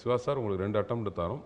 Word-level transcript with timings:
Siva 0.00 0.16
sir 0.24 0.38
உங்களுக்கு 0.40 0.64
ரெண்டு 0.66 0.80
அட்டம் 0.80 1.04
தரோம். 1.20 1.42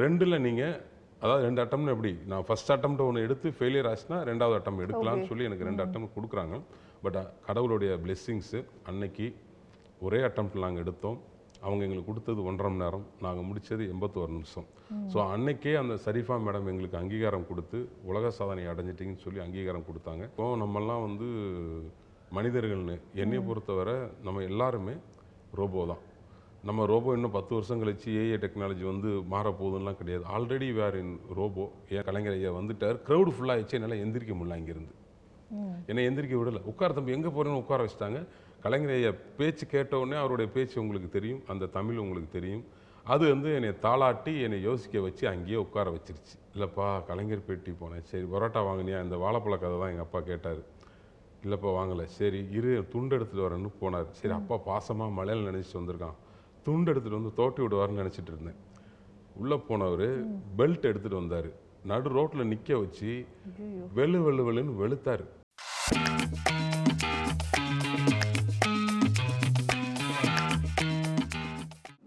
ரெண்டில் 0.00 0.42
நீங்கள் 0.46 0.76
அதாவது 1.22 1.44
ரெண்டு 1.46 1.60
அட்டம்னு 1.62 1.92
எப்படி? 1.94 2.12
நான் 2.30 2.44
ஃபர்ஸ்ட் 2.48 2.72
அட்டம் 2.74 2.96
ஒன்று 3.08 3.24
எடுத்து 3.26 3.48
ஃபெயிலியர் 3.58 3.88
ஆச்சுன்னா 3.90 4.18
ரெண்டாவது 4.30 4.56
அட்டம் 4.58 4.82
எடுக்கலாம்னு 4.84 5.28
சொல்லி 5.30 5.46
எனக்கு 5.48 5.68
ரெண்டு 5.68 5.82
அட்டம் 5.84 6.12
கொடுக்குறாங்க. 6.16 6.56
பட் 7.04 7.18
கடவுளுடைய 7.46 7.92
பிளெஸ்ஸிங்ஸு 8.04 8.60
அன்னைக்கு 8.90 9.26
ஒரே 10.06 10.20
அட்டம்ப்ட் 10.28 10.62
நாங்கள் 10.64 10.82
எடுத்தோம். 10.84 11.18
அவங்க 11.66 11.82
எங்களுக்கு 11.86 12.10
கொடுத்தது 12.10 12.40
ஒன்றரை 12.48 12.68
மணி 12.72 12.82
நேரம். 12.84 13.06
நாங்கள் 13.26 13.46
முடித்தது 13.48 13.84
எண்பத்தோரு 13.92 14.30
நிமிஷம். 14.36 14.66
ஸோ 15.12 15.18
அன்னைக்கே 15.34 15.72
அந்த 15.82 15.94
சரிஃபா 16.04 16.36
மேடம் 16.46 16.68
எங்களுக்கு 16.72 17.00
அங்கீகாரம் 17.00 17.48
கொடுத்து 17.48 17.78
உலக 18.10 18.30
சாதனை 18.38 18.66
அடைஞ்சிட்டிங்கன்னு 18.72 19.24
சொல்லி 19.26 19.40
அங்கீகாரம் 19.46 19.88
கொடுத்தாங்க. 19.88 20.24
இப்போ 20.32 20.44
நம்மெல்லாம் 20.62 21.02
வந்து 21.06 21.28
மனிதர்கள்னு 22.38 22.96
என்னை 23.24 23.40
பொறுத்தவரை 23.48 23.96
நம்ம 24.28 24.44
எல்லாருமே 24.50 24.94
ரோபோ 25.60 25.84
தான். 25.92 26.02
நம்ம 26.66 26.84
ரோபோ 26.90 27.10
இன்னும் 27.16 27.34
பத்து 27.36 27.52
வருஷம் 27.56 27.80
கழிச்சு 27.82 28.08
ஏஐ 28.20 28.36
டெக்னாலஜி 28.44 28.84
வந்து 28.90 29.08
மாறப்போகுதுலாம் 29.32 29.98
கிடையாது. 29.98 30.24
Already 30.36 30.68
we're 30.78 30.96
in 31.00 31.12
robo. 31.38 31.64
ஏன் 31.96 32.06
கலைஞர் 32.08 32.36
ஐயா 32.38 32.50
வந்துட்டார். 32.56 32.96
க்ரௌடு 33.08 33.32
ஃபுல்லாகிடுச்சு 33.34 33.76
என்னால் 33.78 34.02
எந்திரிக்க 34.04 34.34
முடியல 34.38 34.58
இங்கேருந்து 34.62 34.94
என்னை 35.90 36.02
எந்திரிக்க 36.08 36.34
விடல. 36.38 36.60
உட்கார 36.72 36.92
தம்பி 36.96 37.14
எங்கே 37.16 37.30
போகிறேன்னு 37.36 37.62
உட்கார 37.62 37.84
வச்சுட்டாங்க. 37.84 38.20
கலைஞர் 38.64 38.94
ஐயா 38.96 39.12
பேச்சு 39.38 39.64
கேட்ட 39.74 39.92
உடனே 40.02 40.18
அவருடைய 40.22 40.48
பேச்சு 40.56 40.76
உங்களுக்கு 40.82 41.08
தெரியும். 41.16 41.40
அந்த 41.52 41.70
தமிழ் 41.78 42.02
உங்களுக்கு 42.04 42.30
தெரியும். 42.38 42.64
அது 43.14 43.24
வந்து 43.32 43.50
என்னை 43.58 43.70
தாளாட்டி 43.84 44.32
என்னை 44.46 44.58
யோசிக்க 44.68 45.00
வச்சு 45.06 45.24
அங்கேயே 45.32 45.58
உட்கார 45.66 45.88
வச்சிருச்சு. 45.94 46.34
இல்லைப்பா 46.54 46.88
கலைஞர் 47.10 47.46
பேட்டி 47.48 47.72
போனேன். 47.82 48.04
சரி 48.10 48.26
பரோட்டா 48.32 48.62
வாங்கினியா? 48.68 49.00
இந்த 49.06 49.16
வாழைப்பழ 49.24 49.56
கதை 49.64 49.76
தான் 49.82 49.92
எங்கள் 49.92 50.06
அப்பா 50.08 50.20
கேட்டார். 50.30 50.60
இல்லைப்பா 51.44 51.70
வாங்கலை. 51.78 52.06
சரி 52.18 52.40
இரு 52.58 52.72
துண்டு 52.92 53.16
எடுத்துகிட்டு 53.18 53.46
வரேன்னு 53.48 53.70
போனார். 53.82 54.08
சரி 54.20 54.34
அப்பா 54.40 54.56
பாசமாக 54.70 55.16
மலையில் 55.18 55.48
நினச்சிட்டு 55.48 55.80
வந்திருக்கான். 55.80 56.18
துண்டு 56.68 56.90
எடுத்துகிட்டு 56.92 57.20
வந்து 57.20 57.36
தோட்டி 57.40 57.60
விடுவார்னு 57.64 58.00
நினச்சிட்டு 58.02 58.32
இருந்தேன். 58.32 58.58
உள்ளே 59.40 59.56
போனவர் 59.68 60.08
பெல்ட் 60.58 60.88
எடுத்துகிட்டு 60.90 61.20
வந்தார். 61.22 61.50
நடு 61.90 62.08
ரோட்டில் 62.16 62.50
நிற்க 62.52 62.78
வச்சு 62.82 63.10
வெளு 63.98 64.20
வெளு 64.26 64.42
வெளுன்னு 64.48 64.78
வெளுத்தார். 64.82 65.24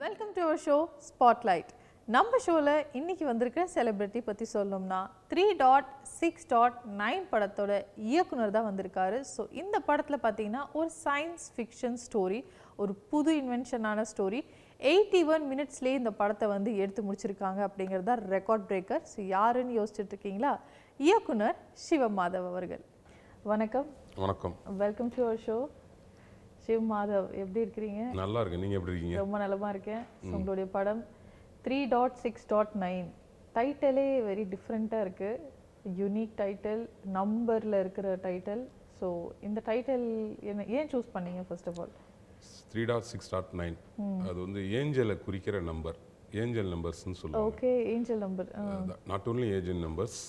Welcome 0.03 0.33
to 0.37 0.41
our 0.47 0.63
show 0.67 0.77
spotlight 1.09 1.71
நம்ம 2.07 2.37
ஷோவில் 2.45 2.73
இன்னைக்கு 2.99 3.25
வந்திருக்கிற 3.29 3.63
செலிபிரிட்டி 3.73 4.19
பற்றி 4.29 4.45
சொல்லணும்னா 4.53 5.01
three 5.31 5.45
dot 5.61 5.89
six 6.19 6.47
dot 6.53 6.77
nine 7.01 7.25
படத்தோட 7.33 7.71
இயக்குனர் 8.11 8.55
தான் 8.55 8.67
வந்திருக்காரு. 8.69 9.19
ஸோ 9.33 9.41
இந்த 9.61 9.77
படத்தில் 9.89 10.23
பார்த்தீங்கன்னா 10.25 10.63
ஒரு 10.79 10.89
சயின்ஸ் 11.05 11.45
ஃபிக்ஷன் 11.55 11.97
ஸ்டோரி 12.05 12.39
ஒரு 12.81 12.93
புது 13.11 13.31
இன்வென்ஷனான 13.41 14.05
ஸ்டோரி 14.11 14.39
எயிட்டி 14.91 15.19
ஒன் 15.33 15.43
மினிட்ஸ்லேயே 15.51 15.97
இந்த 16.01 16.11
படத்தை 16.19 16.45
வந்து 16.53 16.71
எடுத்து 16.83 17.01
முடிச்சிருக்காங்க 17.07 17.59
அப்படிங்கிறது 17.67 18.07
தான் 18.09 18.23
ரெக்கார்ட் 18.35 18.65
பிரேக்கர் 18.69 19.03
ஸோ 19.11 19.19
யாருன்னு 19.35 19.77
யோசிச்சுட்டு 19.79 20.13
இருக்கீங்களா? 20.13 20.53
இயக்குனர் 21.07 21.57
சிவமாதவ் 21.85 22.47
அவர்கள். 22.51 22.83
வணக்கம். 23.51 23.87
வணக்கம். 24.23 24.55
Welcome 24.81 25.11
to 25.15 25.21
our 25.27 25.41
show 25.47 25.57
Shiv 26.65 26.83
Madhav 26.93 27.27
எப்படி 27.41 27.59
இருக்கிறீங்க? 27.65 28.01
நல்லா 28.21 28.41
இருக்கு 28.41 28.61
நீங்கள் 28.63 28.79
எப்படி 28.79 28.93
இருக்கீங்க? 28.93 29.17
ரொம்ப 29.23 29.37
நலமா 29.43 29.69
இருக்கேன். 29.75 30.03
உங்களுடைய 30.35 30.67
படம் 30.77 31.01
three 31.65 31.79
dot 31.95 32.19
six 32.25 32.47
dot 32.53 32.75
nine 32.85 33.07
டைட்டிலே 33.57 34.07
very 34.29 34.45
டிஃப்ரெண்ட்டாக 34.53 35.05
இருக்கு. 35.05 35.31
யூனிக் 35.99 36.33
டைட்டில் 36.41 36.83
நம்பரில் 37.17 37.77
இருக்கிற 37.83 38.07
டைட்டில் 38.25 38.63
ஸோ 38.99 39.07
இந்த 39.47 39.59
டைட்டில் 39.69 40.07
என்ன 40.51 40.65
ஏன் 40.79 40.89
சூஸ் 40.93 41.13
பண்ணீங்க 41.15 41.43
first 41.47 41.69
of 41.71 41.79
all 41.83 41.93
three 42.71 42.83
dot 42.91 43.07
six 43.11 43.31
dot 43.33 43.53
nine 43.61 43.77
அது 44.27 44.37
வந்து 44.45 44.61
ஏஞ்சலை 44.79 45.15
குறிக்கிற 45.25 45.59
நம்பர் 45.71 45.97
ஏஞ்சல் 46.41 46.69
நம்பர்ஸ்னு 46.73 47.17
சொல்லுவாங்க. 47.21 47.47
Okay 47.49 47.71
angel 47.93 48.21
number 48.25 48.49
not 49.11 49.25
only 49.31 49.47
agent 49.57 49.83
numbers 49.87 50.19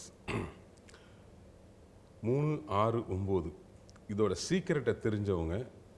மூணு 2.28 2.50
ஆறு 2.82 3.00
ஒம்பது. 3.16 3.50
இதோட 4.12 4.32
சீக்கிரட்டை 4.46 4.94
தெரிஞ்சவங்க 5.04 5.56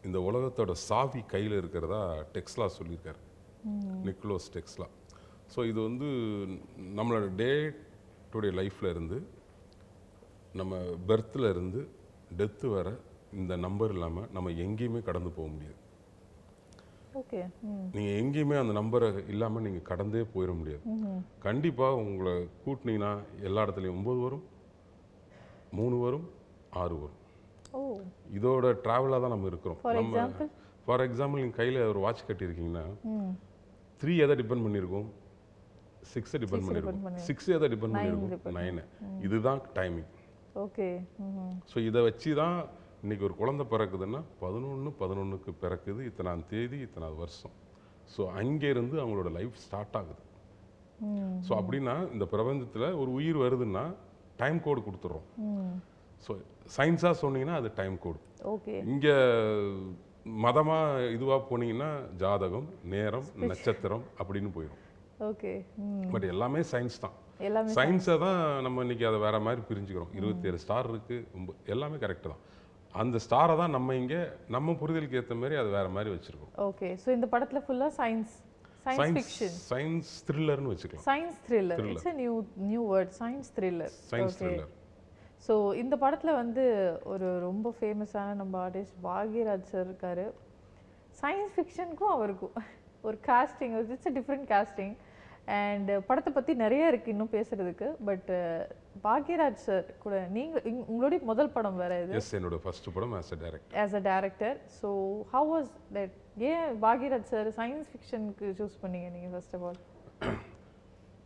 இந்த 0.09 0.19
உலகத்தோட 0.29 0.73
சாவி 0.89 1.23
கையில் 1.33 1.57
இருக்கிறதா 1.61 2.01
டெக்ஸ்லா 2.35 2.67
சொல்லியிருக்காரு. 2.79 3.21
நிக்கோலஸ் 4.09 4.49
டெக்ஸ்லா. 4.57 4.89
ஸோ 5.55 5.61
இது 5.71 5.79
வந்து 5.89 6.09
நம்மளோட 6.99 7.27
டே 7.41 7.51
டுடே 8.33 8.51
லைஃப்பில் 8.61 8.91
இருந்து 8.95 9.19
நம்ம 10.61 10.83
பெர்த்தில் 11.11 11.49
இருந்து 11.53 11.81
டெத்து 12.41 12.67
வர 12.77 12.89
இந்த 13.41 13.55
நம்பர் 13.67 13.95
இல்லாமல் 13.97 14.29
நம்ம 14.37 14.53
எங்கேயுமே 14.65 15.01
கடந்து 15.09 15.31
போக 15.39 15.49
முடியாது. 15.55 15.79
நீங்கள் 17.95 18.17
எங்கேயுமே 18.21 18.57
அந்த 18.61 18.73
நம்பரை 18.79 19.09
இல்லாமல் 19.33 19.65
நீங்கள் 19.67 19.89
கடந்தே 19.91 20.23
போயிட 20.33 20.53
முடியாது. 20.61 20.83
கண்டிப்பாக 21.47 22.01
உங்களை 22.03 22.35
கூட்டினீங்கன்னா 22.65 23.13
எல்லா 23.49 23.65
இடத்துலையும் 23.67 23.97
ஒம்பது 23.99 24.21
வரும் 24.27 24.45
மூணு 25.79 25.97
வரும் 26.05 26.27
ஆறு 26.83 26.97
வரும். 27.03 27.21
இதோட 28.39 28.67
ட்ராவலாக 28.85 29.21
தான் 29.25 29.35
நம்ம 29.35 29.49
இருக்கிறோம். 29.53 29.81
For 29.85 29.95
நம்ம 29.99 30.15
example? 30.17 30.49
ஃபார் 30.87 31.05
எக்ஸாம்பிள் 31.07 31.41
நீங்கள் 31.41 31.59
கையில் 31.61 31.79
ஒரு 31.91 32.01
வாட்ச் 32.05 32.27
கட்டியிருக்கீங்கன்னா 32.29 32.85
த்ரீ 34.01 34.15
எதை 34.25 34.35
டிபெண்ட் 34.41 34.65
பண்ணியிருக்கோம்? 34.67 35.09
சிக்ஸை 36.15 36.39
டிபெண்ட் 36.45 36.67
பண்ணியிருக்கோம். 36.67 37.19
சிக்ஸ் 37.27 37.51
எதை 37.57 37.69
டிபெண்ட் 37.75 37.97
பண்ணியிருக்கோம்? 37.97 38.57
நைனு 38.59 38.85
இதுதான் 39.27 39.61
டைமிங் 39.79 40.11
ஓகே. 40.65 40.89
ஸோ 41.71 41.77
இதை 41.89 42.01
வச்சு 42.09 42.33
தான் 42.43 42.59
இன்னைக்கு 43.05 43.27
ஒரு 43.27 43.37
குழந்தை 43.37 43.67
பிறக்குதுன்னா 43.71 44.23
பதினொன்று 44.41 44.95
பதினொன்றுக்கு 45.01 45.53
பிறக்குது. 45.63 46.11
இத்தனாம் 46.11 46.47
தேதி 46.47 46.77
இத்தனாவது 46.83 47.17
வருஷம். 47.17 47.51
ஸோ 48.17 48.21
அங்கேருந்து 48.21 48.97
அவங்களோட 49.03 49.33
லைஃப் 49.33 49.55
ஸ்டார்ட் 49.55 49.97
ஆகுது. 49.97 50.23
ஸோ 51.49 51.53
அப்படின்னா 51.53 52.13
இந்த 52.13 52.25
பிரபஞ்சத்தில் 52.25 52.99
ஒரு 52.99 53.13
உயிர் 53.13 53.37
வருதுன்னா 53.37 53.95
டைம் 54.37 54.61
கோடு 54.61 54.81
கொடுத்துட்றோம். 54.81 55.27
ஸோ 56.27 56.33
சயின்ஸாக 56.77 57.15
சொன்னீங்கன்னா 57.23 57.55
அது 57.55 57.71
டைம் 57.75 57.99
கோடு 57.99 58.19
ஓகே. 58.45 58.87
இங்கே 58.87 59.15
மதமாக 60.25 61.01
இதுவாக 61.01 61.43
போனீங்கன்னா 61.51 61.91
ஜாதகம் 62.17 62.69
நேரம் 62.85 63.25
நட்சத்திரம் 63.47 64.05
அப்படின்னு 64.19 64.51
போயிடும் 64.55 64.81
ஓகே. 65.21 65.53
பட் 66.11 66.23
எல்லாமே 66.23 66.59
சயின்ஸ் 66.59 67.01
தான். 67.01 67.13
சயின்ஸை 67.75 68.19
தான் 68.19 68.63
நம்ம 68.63 68.81
இன்னைக்கு 68.81 69.07
அதை 69.07 69.19
வேற 69.19 69.41
மாதிரி 69.41 69.63
பிரிஞ்சுக்கிறோம். 69.69 70.13
இருபத்தேழு 70.15 70.59
ஸ்டார் 70.59 70.89
இருக்கு. 70.89 71.27
ஒம்ப- 71.37 71.55
எல்லாமே 71.67 71.97
கரெக்ட் 71.97 72.29
தான். 72.29 72.43
அந்த 73.03 73.17
ஸ்டாரை 73.25 73.55
தான் 73.61 73.75
நம்ம 73.77 73.95
இங்கே 74.01 74.19
நம்ம 74.55 74.75
புரிதலுக்கு 74.81 75.19
ஏற்ற 75.21 75.35
மாதிரி 75.43 75.55
அது 75.61 75.71
வேற 75.77 75.89
மாதிரி 75.97 76.11
வச்சிருக்கோம். 76.15 76.53
ஓகே 76.69 76.89
ஸோ 77.03 77.09
இந்த 77.17 77.27
படத்துல 77.33 77.61
ஃபுல்லா 77.67 77.89
சயின்ஸ் 78.01 78.35
சயின்ஸ் 78.87 79.17
ஃபிக்ஷன் 79.17 79.57
சயின்ஸ் 79.73 80.11
த்ரில்லர்னு 80.29 80.71
வச்சுக்கலாம். 80.73 81.07
Science 81.11 81.39
thriller 81.47 81.81
it's 81.91 82.09
a 82.13 82.15
new 82.23 82.35
new 82.71 82.83
word 82.93 83.15
science 83.21 83.51
thriller 83.57 83.95
science 84.13 84.37
thriller 84.41 84.71
so 85.47 85.55
இந்த 85.83 85.95
படத்தில் 86.05 86.39
வந்து 86.43 86.65
ஒரு 87.13 87.29
ரொம்ப 87.49 87.75
ஃபேமஸான 87.79 88.37
நம்ம 88.43 88.55
ஆர்டிஸ்ட் 88.67 88.99
பாக்யராஜ் 89.09 89.67
சார் 89.73 89.87
இருக்காரு. 89.89 90.27
சயின்ஸ் 91.23 91.53
ஃபிக்ஷனுக்கும் 91.57 92.15
அவருக்கும் 92.17 92.55
ஒரு 93.09 93.17
casting 93.31 93.75
it's 93.81 94.09
a 94.11 94.15
different 94.19 94.47
casting 94.55 94.95
and 95.61 95.91
படத்தை 96.09 96.31
பற்றி 96.39 96.53
நிறைய 96.65 96.91
இருக்குது 96.91 97.15
இன்னும் 97.15 97.35
பேசுறதுக்கு 97.37 97.89
பட் 98.09 98.31
பாக்யராஜ் 99.05 99.63
சார் 99.65 99.87
கூட 99.99 100.17
நீங்கள் 100.31 100.63
உங்களுடைய 100.85 101.21
முதல் 101.31 101.51
படம் 101.51 101.79
வேற 101.83 101.93
இது? 102.03 102.13
எஸ் 102.19 102.33
என்னோட 102.39 102.59
ஃபர்ஸ்ட் 102.65 102.89
படம் 102.95 103.15
as 103.19 103.33
a 103.33 103.39
director 103.43 103.79
as 103.83 103.97
a 103.99 104.03
director 104.07 104.57
so 104.81 104.91
how 105.33 105.49
was 105.55 105.73
that 105.97 106.15
ஏன் 106.51 106.69
பாக்யராஜ் 106.85 107.29
சார் 107.33 107.51
சயின்ஸ் 107.59 107.91
ஃபிக்ஷனுக்கு 107.93 108.49
சூஸ் 108.61 108.77
பண்ணீங்க 108.83 109.11
நீங்கள் 109.17 109.33
ஃபர்ஸ்ட் 109.35 109.57
ஆஃப் 109.59 109.67
ஆல் 109.69 109.81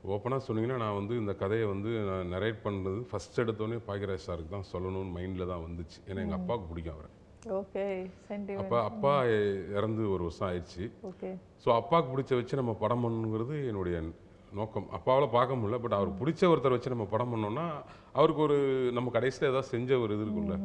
ஓப்பனாக 0.09 0.43
சொன்னீங்கன்னா 0.47 0.81
நான் 0.83 0.99
வந்து 0.99 1.15
இந்த 1.23 1.33
கதையை 1.41 1.65
வந்து 1.71 1.91
நான் 2.09 2.31
நரேட் 2.35 2.59
பண்ணுறது 2.65 3.01
ஃபர்ஸ்ட் 3.11 3.41
எடுத்தோடனே 3.43 3.79
பாகிராஜ் 3.89 4.27
சாருக்கு 4.27 4.53
தான் 4.55 4.69
சொல்லணும்னு 4.71 5.15
மைண்டில் 5.17 5.51
தான் 5.53 5.65
வந்துச்சு. 5.65 5.99
ஏன்னா 6.09 6.23
எங்கள் 6.25 6.39
அப்பாவுக்கு 6.41 6.69
பிடிக்கும் 6.71 6.95
அவரை. 6.97 7.09
ஓகே 7.59 7.85
அப்போ 8.63 8.77
அப்பா 8.89 9.13
இறந்து 9.77 10.03
ஒரு 10.15 10.23
வருஷம் 10.27 10.47
ஆயிடுச்சு. 10.49 10.85
ஓகே 11.11 11.31
ஸோ 11.65 11.69
அப்பாவுக்கு 11.81 12.13
பிடிச்ச 12.15 12.33
வச்சு 12.39 12.61
நம்ம 12.61 12.73
படம் 12.83 13.05
பண்ணணுங்கிறது 13.05 13.57
என்னுடைய 13.71 13.99
நோக்கம். 14.53 14.89
அப்பாவால் 14.97 15.31
பார்க்க 15.31 15.55
முடியல. 15.55 15.81
பட் 15.81 15.93
அவருக்கு 15.93 16.21
பிடிச்ச 16.21 16.53
ஒருத்தர் 16.53 16.71
வச்சு 16.71 16.89
நம்ம 16.89 17.05
படம் 17.05 17.33
பண்ணோம்னா 17.35 17.67
அவருக்கு 18.13 18.43
ஒரு 18.43 18.59
நம்ம 18.93 19.11
கடைசியில் 19.11 19.51
ஏதாவது 19.51 19.73
செஞ்ச 19.75 19.99
ஒரு 19.99 20.15
இது 20.15 20.25
இருக்கும்ல. 20.25 20.57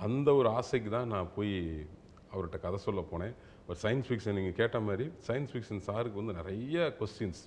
அந்த 0.00 0.34
ஒரு 0.34 0.48
ஆசைக்கு 0.48 0.90
தான் 0.90 1.06
நான் 1.06 1.34
போய் 1.36 1.86
அவர்கிட்ட 2.34 2.60
கதை 2.60 2.78
சொல்ல 2.78 3.00
போனேன். 3.00 3.34
ஒரு 3.68 3.78
சயின்ஸ் 3.82 4.08
ஃபிக்ஷன் 4.08 4.32
நீங்கள் 4.32 4.52
கேட்ட 4.52 4.80
மாதிரி 4.80 5.10
சயின்ஸ் 5.26 5.52
ஃபிக்ஷன் 5.52 5.84
சாருக்கு 5.86 6.14
வந்து 6.14 6.32
நிறைய 6.32 6.96
கொஸ்டின்ஸ் 7.00 7.42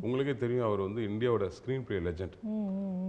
உங்களுக்கே 0.00 0.36
தெரியும் 0.36 0.66
அவர் 0.66 0.78
வந்து 0.78 1.02
இந்தியாவோட 1.02 1.50
ஸ்க்ரீன் 1.56 1.84
பிளே 1.84 1.98
லெஜண்ட் 1.98 2.34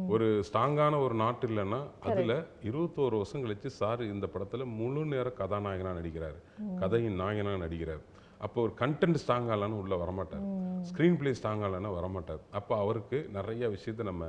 ஒரு 0.07 0.43
ஸ்ட்ராங்கான 0.51 1.01
ஒரு 1.03 1.15
நாட்டு 1.15 1.47
இல்லைன்னா 1.47 1.79
அதில் 1.99 2.45
இருபத்தோரு 2.63 3.15
வருஷம் 3.15 3.43
கழிச்சு 3.45 3.65
சார் 3.65 4.03
இந்த 4.03 4.27
படத்தில் 4.27 4.65
முழு 4.65 5.05
நேர 5.05 5.29
கதாநாயகனாக 5.29 6.01
நடிக்கிறார். 6.01 6.37
கதையின் 6.79 7.15
நாயகனாக 7.15 7.67
நடிக்கிறார். 7.67 8.03
அப்போ 8.45 8.57
ஒரு 8.65 8.73
கண்டென்ட் 8.81 9.19
ஸ்ட்ராங்காக 9.21 9.55
இல்லைன்னு 9.57 9.81
உள்ளே 9.81 9.97
வரமாட்டார். 10.03 10.45
ஸ்க்ரீன் 10.89 11.17
பிளே 11.19 11.31
ஸ்ட்ராங்காக 11.39 11.67
இல்லைன்னா 11.69 11.91
வரமாட்டார். 11.97 12.41
அப்போ 12.59 12.73
அவருக்கு 12.83 13.17
நிறைய 13.37 13.69
விஷயத்தை 13.75 14.05
நம்ம 14.11 14.25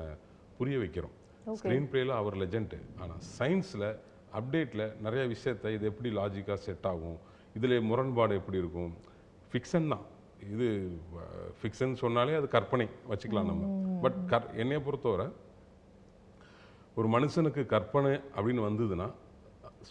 புரிய 0.58 0.76
வைக்கிறோம். 0.82 1.14
ஸ்க்ரீன் 1.61 1.88
பிளேயில் 1.91 2.12
அவர் 2.20 2.37
லெஜெண்ட்டு 2.43 2.79
ஆனால் 3.03 3.23
சயின்ஸில் 3.38 3.88
அப்டேட்டில் 4.38 4.85
நிறைய 5.06 5.23
விஷயத்தை 5.32 5.73
இது 5.76 5.85
எப்படி 5.91 6.08
லாஜிக்காக 6.19 6.58
செட் 6.67 6.87
ஆகும்? 6.93 7.19
இதில் 7.58 7.76
முரண்பாடு 7.91 8.38
எப்படி 8.41 8.58
இருக்கும்? 8.62 8.94
ஃபிக்ஷன் 9.50 9.91
தான். 9.93 10.05
இது 10.55 10.67
ஃபிக்ஷன் 11.61 11.94
சொன்னாலே 12.05 12.35
அது 12.41 12.49
கற்பனை 12.56 12.87
வச்சுக்கலாம் 13.11 13.50
நம்ம. 13.50 13.69
பட் 14.05 14.19
கற் 14.32 14.49
என்னைய 14.62 14.81
பொறுத்தவரை 14.87 15.26
ஒரு 16.99 17.09
மனுஷனுக்கு 17.14 17.62
கற்பனை 17.75 18.12
அப்படின்னு 18.37 18.62
வந்ததுன்னா 18.69 19.06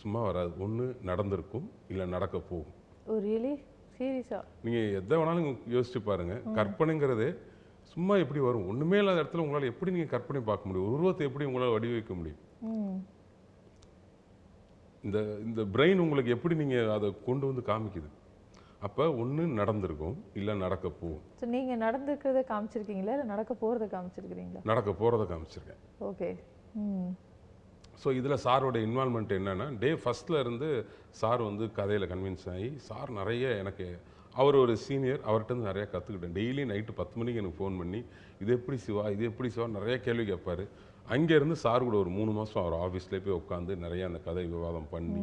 சும்மா 0.02 0.22
வராது. 0.28 0.52
ஒன்று 0.66 0.86
நடந்திருக்கும் 1.10 1.68
இல்லை 1.92 2.06
நடக்க 2.16 2.38
போகும். 2.52 2.76
ரியலி 3.26 3.54
சீரியஸா? 3.98 4.40
நீங்கள் 4.66 4.94
எதை 5.00 5.18
வேணாலும் 5.20 5.48
யோசிச்சு 5.76 6.00
பாருங்க. 6.10 6.36
கற்பனைங்கிறதே 6.58 7.30
சும்மா 7.94 8.14
எப்படி 8.24 8.42
வரும்? 8.46 8.68
ஒன்றுமே 8.72 8.98
இல்லாத 9.02 9.22
இடத்துல 9.24 9.44
உங்களால் 9.44 9.72
எப்படி 9.74 9.92
நீங்கள் 9.96 10.14
கற்பனை 10.14 10.42
பார்க்க 10.50 10.70
முடியும்? 10.70 10.92
உருவத்தை 10.96 11.26
எப்படி 11.30 11.48
உங்களால் 11.50 11.76
வடிவமைக்க 11.76 12.14
முடியும்? 12.20 12.42
இந்த 15.08 15.18
இந்த 15.48 15.62
பிரெயின் 15.74 16.04
உங்களுக்கு 16.04 16.36
எப்படி 16.36 16.56
நீங்கள் 16.62 16.94
அதை 16.98 17.10
கொண்டு 17.28 17.46
வந்து 17.50 17.64
காமிக்குது? 17.72 18.10
அப்போ 18.88 19.04
ஒன்று 19.22 19.44
நடந்திருக்கும் 19.60 20.18
இல்லை 20.40 20.54
நடக்க 20.64 20.88
போகும். 21.02 21.22
ஸோ 21.40 21.46
நீங்கள் 21.54 21.82
நடந்துக்கிறத 21.86 22.42
காமிச்சிருக்கீங்களா? 22.52 23.14
இல்லை 23.16 23.28
நடக்க 23.34 23.54
போகிறத 23.62 23.86
காமிச்சிருக்கிறீங்களா? 23.94 24.62
நடக்க 24.72 24.92
போகிறத 25.02 25.24
காமிச்சிருக்கேன். 25.32 25.82
ஓகே 26.10 26.30
ம். 26.82 27.10
ஸோ 28.02 28.10
இதில் 28.16 28.42
சாரோட 28.44 28.78
இன்வால்மெண்ட் 28.86 29.32
என்னன்னா 29.38 29.68
டே 29.80 29.92
ஃபஸ்ட்டில் 30.02 30.40
இருந்து 30.40 30.70
சார் 31.20 31.42
வந்து 31.44 31.66
கதையில் 31.78 32.08
கன்வின்ஸ் 32.10 32.46
ஆகி 32.54 32.70
சார் 32.88 33.10
நிறைய 33.14 33.46
எனக்கு 33.62 33.88
அவர் 34.36 34.56
ஒரு 34.56 34.74
சீனியர் 34.82 35.22
அவர்கிட்ட 35.26 35.68
நிறையா 35.68 35.86
கற்றுக்கிட்டேன் 35.92 36.36
டெய்லி 36.38 36.64
நைட்டு 36.72 36.94
பத்து 36.98 37.16
மணிக்கு 37.20 37.42
எனக்கு 37.42 37.60
ஃபோன் 37.60 37.78
பண்ணி 37.82 38.00
இது 38.42 38.52
எப்படி 38.58 38.78
சிவா? 38.86 39.04
இது 39.10 39.24
எப்படி 39.30 39.50
சிவா? 39.50 39.68
நிறைய 39.76 39.96
கேள்வி 40.00 40.26
கேட்பார் 40.26 40.64
அங்கேருந்து 41.14 41.56
சார் 41.64 41.86
கூட 41.88 41.96
ஒரு 42.04 42.12
மூணு 42.18 42.32
மாதம் 42.38 42.62
அவர் 42.62 42.76
ஆஃபீஸ்லேயே 42.86 43.22
போய் 43.26 43.38
உட்காந்து 43.42 43.74
நிறைய 43.84 44.08
அந்த 44.10 44.20
கதை 44.28 44.44
விவாதம் 44.54 44.88
பண்ணி 44.94 45.22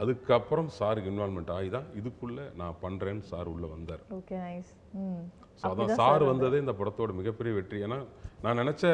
அதுக்கப்புறம் 0.00 0.68
சாருக்கு 0.78 1.10
இன்வால்மெண்ட் 1.12 1.52
ஆகி 1.56 1.70
தான் 1.76 1.88
இதுக்குள்ளே 2.00 2.44
நான் 2.60 2.76
பண்ணுறேன்னு 2.84 3.24
சார் 3.30 3.50
உள்ளே 3.54 3.68
வந்தார். 3.74 4.02
ஓகே 4.18 4.36
நைஸ் 4.44 4.70
ஸோ 5.60 5.66
அதான் 5.70 5.92
சார் 6.00 6.22
வந்ததே 6.30 6.58
இந்த 6.62 6.74
படத்தோட 6.80 7.12
மிகப்பெரிய 7.20 7.52
வெற்றி. 7.58 7.78
ஏன்னா 7.86 7.98
நான் 8.44 8.60
நினச்ச 8.62 8.84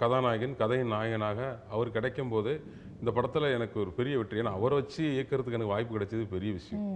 கதாநாயகன் 0.00 0.58
கதையின் 0.62 0.94
நாயகனாக 0.94 1.40
அவர் 1.74 1.94
கிடைக்கும் 1.96 2.32
போது 2.34 2.52
இந்த 3.00 3.10
படத்தில் 3.18 3.54
எனக்கு 3.56 3.76
ஒரு 3.84 3.92
பெரிய 3.98 4.14
வெற்றி. 4.20 4.40
ஏன்னா 4.42 4.54
அவரை 4.58 4.76
வச்சு 4.80 5.02
இயக்கிறதுக்கு 5.16 5.58
எனக்கு 5.58 5.74
வாய்ப்பு 5.74 5.96
கிடைச்சது 5.96 6.24
பெரிய 6.36 6.52
விஷயம். 6.58 6.88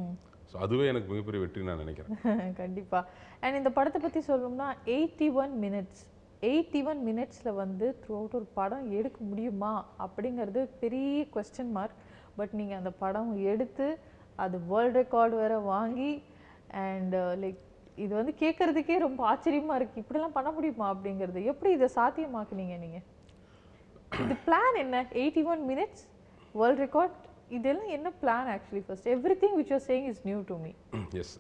ஸோ 0.51 0.57
அதுவே 0.65 0.87
எனக்கு 0.93 1.11
மிகப்பெரிய 1.13 1.43
வெற்றி 1.45 1.69
நான் 1.71 1.83
நினைக்கிறேன். 1.85 2.19
கண்டிப்பா. 2.63 3.01
அண்ட் 3.45 3.61
இந்த 3.61 3.73
படத்தை 3.79 4.01
பத்தி 4.07 4.23
சொல்லணும்னா 4.31 4.69
eighty 4.97 5.29
one 5.43 5.55
minutes 5.65 6.03
eighty 6.49 6.81
one 6.91 7.01
மினிட்ஸில் 7.09 7.59
வந்து 7.63 7.87
த்ரூ 8.03 8.15
அவுட் 8.21 8.37
ஒரு 8.39 8.47
படம் 8.59 8.87
எடுக்க 8.99 9.19
முடியுமா? 9.31 9.73
அப்படிங்கிறது 10.05 10.61
பெரிய 10.83 11.27
கொஸ்டின் 11.35 11.75
மார்க் 11.77 12.01
பட் 12.39 12.55
நீங்கள் 12.61 12.79
அந்த 12.81 12.93
படம் 13.03 13.31
எடுத்து 13.53 13.87
அது 14.45 14.57
வேர்ல்ட் 14.71 14.99
ரெக்கார்டு 15.01 15.35
வேற 15.43 15.57
வாங்கி 15.73 16.13
அண்ட் 16.87 17.15
லைக் 17.43 17.61
இது 18.05 18.13
வந்து 18.21 18.33
கேட்குறதுக்கே 18.41 18.97
ரொம்ப 19.07 19.21
ஆச்சரியமா 19.33 19.75
இருக்கு. 19.81 20.03
இப்படிலாம் 20.03 20.37
பண்ண 20.39 20.49
முடியுமா 20.57 20.87
அப்படிங்கிறது? 20.95 21.41
எப்படி 21.53 21.71
இதை 21.77 21.89
சாத்தியமாக்குனீங்க 21.99 22.77
நீங்க? 22.85 23.01
இது 24.25 24.35
பிளான் 24.47 24.77
என்ன? 24.83 24.97
Eighty 25.21 25.45
one 25.53 25.63
minutes 25.71 26.03
world 26.61 26.83
record 26.85 27.17
இதெல்லாம் 27.57 27.93
என்ன 27.97 28.09
plan 28.23 28.49
actually 28.55 28.83
first 28.87 29.09
everything 29.43 29.57
which 29.61 29.73
you're 29.73 29.87
saying 29.89 30.07
is 30.13 30.23
new 30.29 30.39
to 30.51 30.57
me 30.65 30.73
yes 31.23 31.35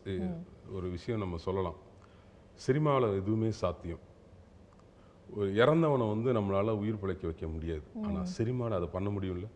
ஒரு 0.77 0.87
விஷயம் 0.97 1.23
நம்ம 1.25 1.37
சொல்லலாம். 1.47 1.79
சினிமாவில் 2.67 3.07
எதுவுமே 3.21 3.51
சாத்தியம். 3.63 4.03
ஒரு 5.37 5.55
இறந்தவனை 5.55 6.09
வந்து 6.09 6.33
நம்மளால் 6.33 6.79
உயிர் 6.79 7.01
பிழைக்க 7.01 7.27
வைக்க 7.27 7.47
முடியாது. 7.47 7.83
ஆனால் 8.03 8.25
சினிமாவில் 8.25 8.77
அதை 8.77 8.89
பண்ண 8.93 9.11
முடியும்ல? 9.11 9.47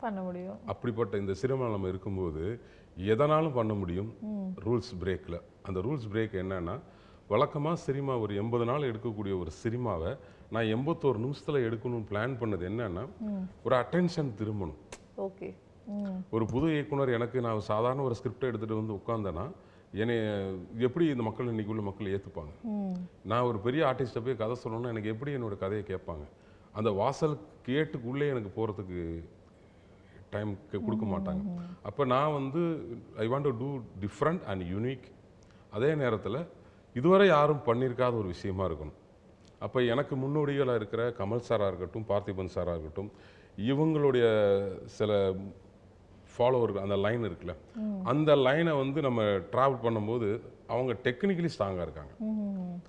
பண்ண 0.00 0.20
முடியும். 0.22 0.58
அப்படிப்பட்ட 0.66 1.18
இந்த 1.18 1.34
சினிமாவில் 1.34 1.72
நம்ம 1.72 1.88
இருக்கும்போது 1.88 2.60
எதனாலும் 2.96 3.52
பண்ண 3.52 3.74
முடியும்? 3.74 4.10
ரூல்ஸ் 4.64 4.92
பிரேக்கில் 4.98 5.40
அந்த 5.62 5.80
ரூல்ஸ் 5.80 6.08
பிரேக் 6.12 6.36
என்னன்னா 6.42 6.80
வழக்கமாக 7.28 7.76
சினிமா 7.76 8.18
ஒரு 8.18 8.36
எண்பது 8.36 8.64
நாள் 8.64 8.90
எடுக்கக்கூடிய 8.90 9.34
ஒரு 9.40 9.50
சினிமாவை 9.64 10.18
நான் 10.50 10.64
எண்பத்தோரு 10.64 11.16
நிமிஷத்தில் 11.16 11.64
எடுக்கணும்னு 11.68 12.08
பிளான் 12.10 12.36
பண்ணது 12.40 12.64
என்னன்னா 12.70 13.08
ஒரு 13.64 13.76
அட்டென்ஷன் 13.76 14.30
திரும்பணும். 14.40 14.78
ஓகே. 15.16 15.54
ஒரு 16.30 16.44
புது 16.46 16.66
இயக்குனர் 16.72 17.08
எனக்கு 17.08 17.40
நான் 17.40 17.60
சாதாரண 17.60 18.02
ஒரு 18.02 18.14
ஸ்கிரிப்டை 18.22 18.46
எடுத்துகிட்டு 18.50 18.80
வந்து 18.80 18.98
உட்காந்தேன்னா 19.00 19.46
என்னை 19.92 20.16
எப்படி 20.86 21.04
இந்த 21.08 21.22
மக்கள் 21.22 21.50
இன்னைக்கு 21.52 21.72
உள்ள 21.74 21.82
மக்கள் 21.82 22.10
ஏற்றுப்பாங்க 22.14 22.52
நான் 23.30 23.46
ஒரு 23.50 23.58
பெரிய 23.58 23.82
ஆர்டிஸ்ட்டை 23.90 24.22
போய் 24.24 24.40
கதை 24.42 24.56
சொல்லணும்னா 24.62 24.92
எனக்கு 24.94 25.12
எப்படி 25.14 25.32
என்னோட 25.36 25.56
கதையை 25.58 25.84
கேட்பாங்க? 25.88 26.24
அந்த 26.72 26.90
வாசல் 26.90 27.36
கேட்டுக்குள்ளே 27.68 28.28
எனக்கு 28.34 28.50
போகிறதுக்கு 28.56 29.00
டைம் 30.30 30.50
கொடுக்க 30.70 31.04
மாட்டாங்க. 31.14 31.42
அப்போ 31.82 32.04
நான் 32.04 32.32
வந்து 32.32 32.62
I 33.24 33.28
want 33.28 33.48
to 33.48 33.54
do 33.62 33.70
different 34.04 34.42
and 34.50 34.64
unique 34.74 35.06
அதே 35.70 35.94
நேரத்தில் 35.94 36.38
இதுவரை 36.94 37.28
யாரும் 37.28 37.64
பண்ணியிருக்காத 37.66 38.14
ஒரு 38.16 38.28
விஷயமா 38.34 38.64
இருக்கணும். 38.68 38.98
அப்போ 39.66 39.82
எனக்கு 39.82 40.16
முன்னோடிகளாக 40.16 40.80
இருக்கிற 40.80 41.02
கமல் 41.20 41.46
சாராக 41.48 41.70
இருக்கட்டும் 41.70 42.06
பார்த்திபன் 42.10 42.54
சாராக 42.56 42.76
இருக்கட்டும் 42.76 43.10
இவங்களுடைய 43.70 44.26
சில 44.84 45.12
ஃபாலோவர் 46.38 46.82
அந்த 46.84 46.96
லைன் 46.96 47.24
இருக்குல்ல. 47.24 47.54
அந்த 48.02 48.36
லைனை 48.36 48.78
வந்து 48.78 49.00
நம்ம 49.02 49.22
ட்ராவல் 49.52 49.82
பண்ணும்போது 49.86 50.28
அவங்க 50.66 50.92
டெக்னிக்கலி 51.06 51.50
ஸ்ட்ராங்காக 51.54 51.86
இருக்காங்க. 51.86 52.12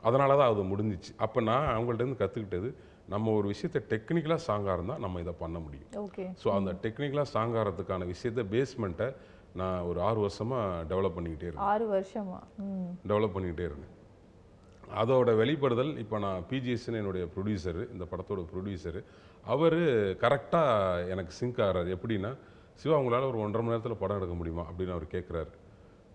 அதனால 0.01 0.37
தான் 0.37 0.51
அது 0.51 0.63
முடிஞ்சிச்சு. 0.71 1.11
அப்போ 1.17 1.41
நான் 1.41 1.67
அவங்கள்ட்ட 1.75 2.03
இருந்து 2.03 2.21
கற்றுக்கிட்டது 2.23 2.69
நம்ம 3.07 3.31
ஒரு 3.31 3.47
விஷயத்தை 3.47 3.81
டெக்னிக்கலாக 3.91 4.39
ஸ்ட்ராங்காக 4.45 4.73
இருந்தால் 4.73 4.99
நம்ம 4.99 5.19
இதை 5.19 5.33
பண்ண 5.39 5.59
முடியும். 5.59 5.91
ஓகே. 6.05 6.25
ஸோ 6.43 6.47
அந்த 6.55 6.71
டெக்னிக்கலாக 6.83 7.27
ஸ்ட்ராங் 7.31 7.55
ஆகிறதுக்கான 7.59 8.05
விஷயத்தை 8.05 8.43
பேஸ்மெண்ட்டை 8.53 9.07
நான் 9.53 9.81
ஒரு 9.81 10.01
ஆறு 10.01 10.19
வருஷமாக 10.19 10.83
டெவலப் 10.91 11.15
பண்ணிக்கிட்டே 11.17 11.47
இருக்கேன் 11.47 11.69
ஆறு 11.69 11.85
வருஷமா? 11.93 12.39
ம். 12.57 12.91
டெவலப் 13.07 13.33
பண்ணிக்கிட்டே 13.35 13.65
இருந்தேன். 13.69 13.95
அதோட 15.01 15.31
வெளிப்படுதல் 15.37 15.97
இப்போ 15.97 16.19
நான் 16.19 16.43
பிஜிஎஸ்னு 16.49 16.99
என்னுடைய 17.01 17.27
ப்ரொடியூசரு 17.35 17.91
இந்த 17.91 18.05
படத்தோட 18.11 18.43
ப்ரொடியூசரு 18.53 19.01
அவர் 19.45 19.79
கரெக்டாக 20.23 21.09
எனக்கு 21.09 21.31
சிங்க் 21.31 21.61
ஆகிறார். 21.61 21.89
எப்படின்னா 21.95 22.31
சிவா 22.81 22.97
உங்களால் 23.01 23.29
ஒரு 23.31 23.39
ஒன்றரை 23.45 23.61
மணி 23.63 23.73
நேரத்தில் 23.73 24.01
படம் 24.01 24.17
எடுக்க 24.19 24.35
முடியுமா? 24.39 24.63
அப்படின்னு 24.69 24.93
அவர் 24.95 25.13
கேட்குறாரு 25.15 25.51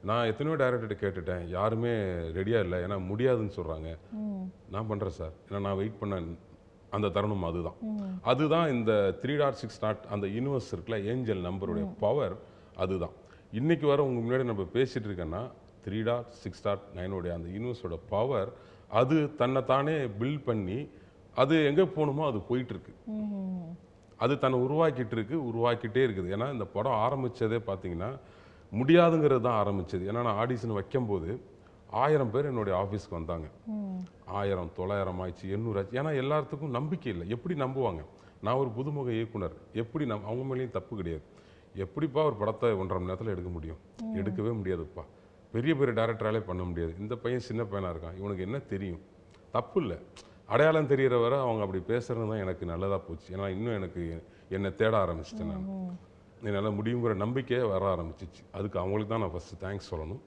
நான் 0.09 0.29
எத்தனையோ 0.31 0.57
டைரக்டர்கிட்ட 0.61 0.97
கேட்டுட்டேன். 1.03 1.45
யாருமே 1.57 1.93
ரெடியாக 2.39 2.65
இல்லை. 2.67 2.79
ஏன்னா 2.87 2.97
முடியாதுன்னு 3.11 3.57
சொல்கிறாங்க 3.59 3.91
நான் 4.75 4.89
பண்ணுறேன் 4.91 5.17
சார். 5.21 5.35
ஏன்னா 5.49 5.61
நான் 5.67 5.79
வெயிட் 5.81 6.01
பண்ண 6.01 6.17
அந்த 6.97 7.07
தருணம் 7.17 7.47
அதுதான். 7.51 7.79
அதுதான் 8.33 8.67
இந்த 8.77 8.93
த்ரீ 9.23 9.35
டாட் 9.43 9.61
சிக்ஸ் 9.63 9.81
நாட் 9.85 10.03
அந்த 10.15 10.27
யூனிவர்ஸ் 10.37 10.69
இருக்குல்ல 10.75 10.99
ஏஞ்சல் 11.13 11.47
நம்பருடைய 11.49 11.87
பவர் 12.05 12.35
அதுதான். 12.85 13.15
இன்னைக்கு 13.61 13.87
வர 13.93 14.03
உங்க 14.09 14.21
முன்னாடி 14.25 14.45
நம்ம 14.51 14.67
பேசிட்டு 14.77 15.09
இருக்கேன்னா 15.09 15.43
த்ரீ 15.87 15.99
டாட் 16.09 16.31
சிக்ஸ் 16.43 16.65
டாட் 16.67 16.85
நைனோடைய 16.99 17.33
அந்த 17.39 17.49
யூனிவர்ஸோட 17.57 17.97
பவர் 18.13 18.51
அது 19.01 19.17
தன்னைத்தானே 19.41 19.97
பில்ட் 20.21 20.45
பண்ணி 20.51 20.79
அது 21.43 21.55
எங்கே 21.71 21.85
போகணுமோ 21.97 22.25
அது 22.31 22.39
போயிட்டு 22.51 22.73
இருக்கு. 22.75 22.93
ம் 23.15 23.71
அது 24.19 24.39
தன்னை 24.39 24.61
உருவாக்கிட்டு 24.61 25.11
இருக்கு 25.11 25.37
உருவாக்கிட்டே 25.51 26.03
இருக்குது. 26.07 26.31
ஏன்னா 26.37 26.53
இந்த 26.53 26.65
படம் 26.65 27.01
ஆரம்பிச்சதே 27.07 27.59
பார்த்தீங்கன்னா 27.67 28.19
முடியாதுங்கிறது 28.73 29.41
தான் 29.41 29.67
ஆரம்பிச்சது. 29.67 30.05
ஏன்னா 30.11 30.23
நான் 30.23 30.47
ஆடிஷன் 30.47 30.79
வைக்கும்போது 30.79 31.41
ஆயிரம் 31.91 32.31
பேர் 32.31 32.45
என்னுடைய 32.45 32.75
ஆஃபீஸ்க்கு 32.79 33.19
வந்தாங்க. 33.19 33.47
ஆயிரம் 34.27 34.71
தொள்ளாயிரம் 34.77 35.21
ஆயிடுச்சு 35.21 35.51
எண்ணூறு 35.51 35.79
ஆச்சு 35.79 36.03
ஏன்னா 36.03 36.13
எல்லாத்துக்கும் 36.23 36.77
நம்பிக்கை 36.79 37.13
இல்லை. 37.13 37.29
எப்படி 37.29 37.61
நம்புவாங்க? 37.61 38.05
நான் 38.43 38.55
ஒரு 38.55 38.71
புதுமுக 38.79 39.11
இயக்குனர். 39.11 39.55
எப்படி 39.73 40.07
நம் 40.07 40.25
அவங்க 40.25 40.57
மேலேயும் 40.57 40.71
தப்பு 40.71 40.97
கிடையாது. 40.97 41.23
எப்படிப்பா 41.77 42.25
ஒரு 42.25 42.35
படத்தை 42.35 42.73
ஒன்றரை 42.73 43.05
மணி 43.05 43.05
நேரத்தில் 43.05 43.33
எடுக்க 43.33 43.51
முடியும்? 43.51 43.81
எடுக்கவே 44.15 44.53
முடியாதுப்பா. 44.61 45.05
பெரிய 45.53 45.75
பெரிய 45.75 46.03
டேரக்டராலே 46.03 46.41
பண்ண 46.41 46.63
முடியாது. 46.63 46.95
இந்த 46.99 47.17
பையன் 47.17 47.41
சின்ன 47.41 47.65
பையனாக 47.65 47.99
இருக்கான். 47.99 48.19
இவனுக்கு 48.19 48.43
என்ன 48.43 48.59
தெரியும்? 48.59 49.01
தப்பு 49.53 49.81
இல்லை. 49.81 49.99
அடையாளம் 50.53 50.91
தெரிகிற 50.93 51.17
வரை 51.25 51.37
அவங்க 51.45 51.63
அப்படி 51.67 51.81
பேசுறது 51.93 52.27
தான் 52.31 52.43
எனக்கு 52.45 52.65
நல்லதாக 52.73 53.01
போச்சு. 53.07 53.29
ஏன்னா 53.35 53.47
இன்னும் 53.57 53.77
எனக்கு 53.81 54.03
என்னை 54.57 54.71
தேட 54.81 54.95
ஆரம்பிச்சிட்டேன் 55.05 55.53
நான். 55.53 55.69
என்னால் 56.49 56.77
முடியுங்கிற 56.79 57.13
நம்பிக்கையே 57.25 57.63
வர 57.75 57.85
ஆரம்பிச்சிச்சு. 57.95 58.43
அதுக்கு 58.57 58.79
அவங்களுக்கு 58.83 59.13
தான் 59.13 59.23
நான் 59.25 59.35
ஃபஸ்ட்டு 59.35 59.61
தேங்க்ஸ் 59.65 59.91
சொல்லணும். 59.93 60.23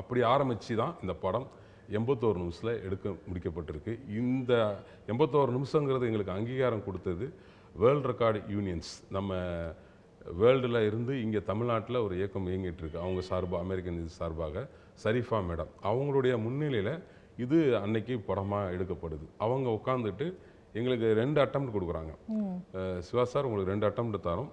அப்படி 0.00 0.20
ஆரம்பித்து 0.34 0.76
தான் 0.82 0.94
இந்த 1.02 1.14
படம் 1.24 1.46
எண்பத்தோரு 1.98 2.38
நிமிஷத்தில் 2.42 2.80
எடுக்க 2.86 3.08
முடிக்கப்பட்டிருக்கு. 3.28 3.92
இந்த 4.22 4.52
எண்பத்தோரு 5.12 5.50
நிமிஷங்கிறது 5.58 6.08
எங்களுக்கு 6.08 6.36
அங்கீகாரம் 6.38 6.86
கொடுத்தது 6.88 7.26
வேர்ல்ட் 7.82 8.08
ரெக்கார்டு 8.10 8.40
யூனியன்ஸ் 8.54 8.90
நம்ம 9.16 9.36
வேர்ல்டில் 10.40 10.80
இருந்து 10.86 11.12
இங்கே 11.24 11.40
தமிழ்நாட்டில் 11.50 12.04
ஒரு 12.06 12.14
இயக்கம் 12.20 12.48
இயங்கிட்டு 12.50 12.82
இருக்கு. 12.84 12.98
அவங்க 13.04 13.20
சார்பாக 13.30 13.62
அமெரிக்கன் 13.66 14.00
இது 14.00 14.10
சார்பாக. 14.20 14.64
சரிஃபா 15.04 15.38
மேடம். 15.50 15.70
அவங்களுடைய 15.90 16.34
முன்னிலையில் 16.44 16.92
இது 17.44 17.58
அன்னைக்கு 17.82 18.14
படமாக 18.28 18.72
எடுக்கப்படுது. 18.76 19.26
அவங்க 19.46 19.68
உட்காந்துட்டு 19.78 20.26
எங்களுக்கு 20.78 21.08
ரெண்டு 21.22 21.38
அட்டம் 21.42 21.74
கொடுக்குறாங்க. 21.74 22.12
சிவா 23.08 23.24
சார் 23.32 23.46
உங்களுக்கு 23.48 23.72
ரெண்டு 23.74 23.86
அட்டம் 23.88 24.14
தரோம். 24.28 24.50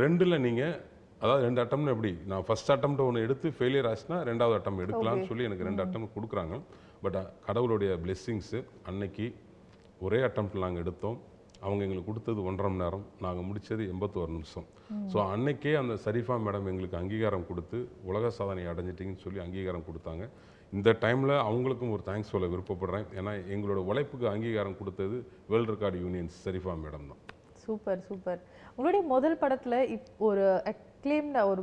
ரெண்டில் 0.00 0.42
நீங்கள் 0.46 0.76
அதாவது 1.24 1.42
ரெண்டு 1.46 1.60
அட்டம்னு 1.62 1.92
எப்படி 1.94 2.12
நான் 2.30 2.44
ஃபர்ஸ்ட் 2.46 2.72
அட்டம் 2.74 2.96
ஒன்று 3.06 3.24
எடுத்து 3.26 3.48
ஃபெயிலியர் 3.58 3.88
ஆச்சுன்னா 3.90 4.18
ரெண்டாவது 4.30 4.56
அட்டம் 4.58 4.80
எடுக்கலாம்னு 4.84 5.28
சொல்லி 5.30 5.46
எனக்கு 5.48 5.66
ரெண்டு 5.68 5.82
அட்டம் 5.84 6.10
கொடுக்குறாங்க. 6.16 6.56
பட் 7.04 7.18
கடவுளுடைய 7.46 7.92
பிளெஸ்ஸிங்ஸு 8.04 8.60
அன்னைக்கு 8.90 9.26
ஒரே 10.06 10.18
அட்டம்ப்ட் 10.28 10.62
நாங்கள் 10.64 10.82
எடுத்தோம். 10.84 11.18
அவங்க 11.64 11.82
எங்களுக்கு 11.86 12.10
கொடுத்தது 12.10 12.40
ஒன்றரை 12.48 12.68
மணி 12.70 12.82
நேரம். 12.84 13.04
நாங்கள் 13.24 13.46
முடித்தது 13.48 13.82
எண்பத்தோரு 13.92 14.30
நிமிஷம். 14.36 14.66
ஸோ 15.12 15.18
அன்னைக்கே 15.34 15.72
அந்த 15.82 15.94
சரிஃபா 16.04 16.36
மேடம் 16.46 16.68
எங்களுக்கு 16.72 16.98
அங்கீகாரம் 17.02 17.46
கொடுத்து 17.50 17.78
உலக 18.10 18.30
சாதனை 18.38 18.66
அடைஞ்சிட்டிங்கன்னு 18.72 19.24
சொல்லி 19.24 19.40
அங்கீகாரம் 19.46 19.86
கொடுத்தாங்க. 19.88 20.26
இந்த 20.72 20.90
டைமில் 21.04 21.32
அவங்களுக்கும் 21.46 21.92
ஒரு 21.96 22.02
தேங்க்ஸ் 22.06 22.32
சொல்ல 22.32 22.46
விருப்பப்படுறேன். 22.52 23.06
ஏன்னா 23.18 23.32
எங்களோட 23.54 23.80
உழைப்புக்கு 23.90 24.26
அங்கீகாரம் 24.32 24.78
கொடுத்தது 24.78 25.16
world 25.50 25.72
record 25.72 25.98
unions 26.04 26.36
Sharifa 26.44 26.74
madam 26.84 27.08
தான். 27.10 27.22
Super 27.64 28.02
super. 28.08 28.40
உங்களுடைய 28.76 29.02
முதல் 29.14 29.38
படத்தில் 29.42 29.78
இப் 29.94 30.10
ஒரு 30.28 30.44
அக்ளைம்ட 30.72 31.40
ஒரு 31.52 31.62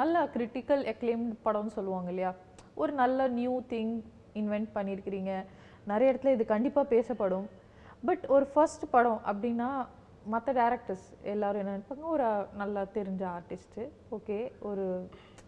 நல்ல 0.00 0.24
கிரிட்டிக்கல் 0.34 0.82
அக்ளைம்டு 0.92 1.36
படம்னு 1.46 1.76
சொல்லுவாங்க 1.78 2.10
இல்லையா? 2.14 2.32
ஒரு 2.74 2.92
நல்ல 3.02 3.28
நியூ 3.38 3.54
திங் 3.72 3.94
இன்வென்ட் 4.40 4.70
பண்ணியிருக்கிறீங்க 4.74 5.32
நிறைய 5.92 6.12
இடத்துல 6.12 6.34
இது 6.36 6.44
கண்டிப்பாக 6.54 6.92
பேசப்படும். 6.94 7.48
பட் 8.08 8.26
ஒரு 8.26 8.46
ஃபர்ஸ்ட் 8.52 8.84
படம் 8.90 9.20
அப்படின்னா 9.30 9.70
மற்ற 10.32 10.52
டேரக்டர்ஸ் 10.60 11.06
எல்லோரும் 11.32 11.60
என்ன 11.62 11.74
நினைப்பாங்க? 11.76 12.06
ஒரு 12.14 12.26
நல்லா 12.62 12.82
தெரிஞ்ச 12.96 13.22
ஆர்டிஸ்ட்டு 13.36 13.84
ஓகே 14.16 14.38
ஒரு 14.70 14.84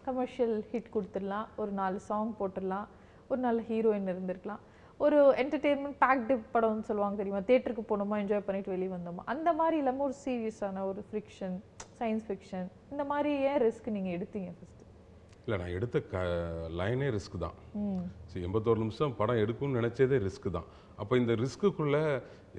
கமர்ஷியல் 0.07 0.55
ஹிட் 0.71 0.93
கொடுத்துடலாம் 0.95 1.47
ஒரு 1.61 1.71
நாலு 1.79 1.97
சாங் 2.09 2.31
போட்டுடலாம் 2.41 2.87
ஒரு 3.29 3.39
நல்ல 3.47 3.59
ஹீரோயின் 3.71 4.11
இருந்திருக்கலாம். 4.13 4.61
ஒரு 5.03 5.17
என்டர்டெயின்மெண்ட் 5.41 5.99
பேக்டு 6.03 6.35
படம்னு 6.53 6.87
சொல்லுவாங்க 6.89 7.17
தெரியுமா? 7.21 7.41
தேட்டருக்கு 7.49 7.83
போனோமா 7.91 8.17
என்ஜாய் 8.23 8.45
பண்ணிட்டு 8.47 8.73
வெளியே 8.73 8.91
வந்தோமா? 8.95 9.23
அந்த 9.33 9.49
மாதிரி 9.59 9.77
இல்லாமல் 9.81 10.07
ஒரு 10.09 10.15
சீரியஸான 10.25 10.83
ஒரு 10.91 11.01
ஃபிக்ஷன் 11.09 11.57
சயின்ஸ் 11.99 12.25
ஃபிக்ஷன் 12.29 12.67
இந்த 12.93 13.05
மாதிரி 13.11 13.31
ஏன் 13.49 13.59
ரிஸ்க் 13.65 13.89
நீங்கள் 13.97 14.15
எடுத்தீங்க 14.17 14.51
ஃபஸ்ட்டு 14.57 14.81
இல்லை 15.45 15.57
நான் 15.61 15.73
எடுத்த 15.77 15.97
க 16.11 16.19
லைனே 16.79 17.07
ரிஸ்க் 17.15 17.35
தான். 17.45 17.55
சரி 18.31 18.43
எண்பத்தோரு 18.47 18.79
நிமிஷம் 18.83 19.15
படம் 19.21 19.41
எடுக்கும்னு 19.43 19.79
நினச்சதே 19.79 20.19
ரிஸ்க் 20.27 20.47
தான். 20.57 20.67
அப்போ 21.01 21.13
இந்த 21.21 21.33
ரிஸ்க்குள்ளே 21.41 22.03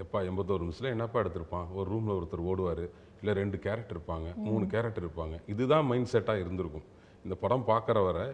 எப்பா 0.02 0.18
எண்பத்தோரு 0.30 0.62
நிமிஷத்தில் 0.64 0.94
என்னப்பா 0.96 1.18
எடுத்திருப்பான்? 1.22 1.66
ஒரு 1.78 1.86
ரூமில் 1.92 2.16
ஒருத்தர் 2.18 2.44
ஓடுவார் 2.50 2.84
இல்லை 3.20 3.34
ரெண்டு 3.40 3.58
கேரக்டர் 3.66 3.96
இருப்பாங்க 3.96 4.28
மூணு 4.48 4.64
கேரக்டர் 4.74 5.04
இருப்பாங்க. 5.06 5.36
இதுதான் 5.52 5.88
மைண்ட் 5.90 6.12
செட்டாக 6.12 6.42
இருந்திருக்கும். 6.44 6.86
இந்த 7.24 7.34
படம் 7.42 7.66
பார்க்குற 7.70 7.98
வரை 8.06 8.24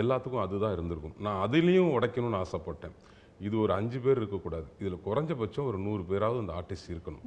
எல்லாத்துக்கும் 0.00 0.44
அதுதான் 0.46 0.74
இருந்திருக்கும். 0.76 1.16
நான் 1.26 1.40
அதுலேயும் 1.44 1.92
உடைக்கணும்னு 1.96 2.40
ஆசைப்பட்டேன். 2.44 2.96
இது 3.46 3.54
ஒரு 3.64 3.72
அஞ்சு 3.78 3.98
பேர் 4.04 4.20
இருக்கக்கூடாது. 4.20 4.68
இதில் 4.80 5.04
குறைஞ்சபட்சம் 5.06 5.68
ஒரு 5.70 5.78
நூறு 5.86 6.02
பேராவது 6.10 6.42
இந்த 6.44 6.54
ஆர்டிஸ்ட் 6.60 6.92
இருக்கணும். 6.94 7.24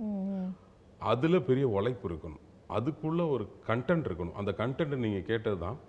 அதில் 1.11 1.45
பெரிய 1.49 1.65
உழைப்பு 1.77 2.05
இருக்கணும். 2.09 2.41
அதுக்குள்ள 2.77 3.21
ஒரு 3.35 3.45
கண்டென்ட் 3.69 4.07
இருக்கணும். 4.09 4.37
அந்த 4.41 4.51
கண்டென்ட் 4.61 5.03
நீங்கள் 5.05 5.27
கேட்டது 5.31 5.59
தான் 5.65 5.79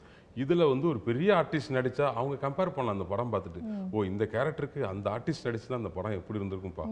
இதில் 0.42 0.68
வந்து 0.72 0.86
ஒரு 0.90 1.00
பெரிய 1.06 1.30
ஆர்டிஸ்ட் 1.38 1.74
நடித்தா 1.76 2.04
அவங்க 2.18 2.34
கம்பேர் 2.44 2.74
பண்ணலாம் 2.74 2.96
அந்த 2.96 3.06
படம் 3.10 3.32
பார்த்துட்டு. 3.32 3.60
ஓ 3.94 4.04
இந்த 4.10 4.24
கேரக்டருக்கு 4.34 4.80
அந்த 4.90 5.06
ஆர்டிஸ்ட் 5.16 5.46
நடிச்சு 5.48 5.68
தான் 5.70 5.82
அந்த 5.82 5.92
படம் 5.96 6.16
எப்படி 6.18 6.38
இருந்திருக்கும்ப்பா 6.40 6.86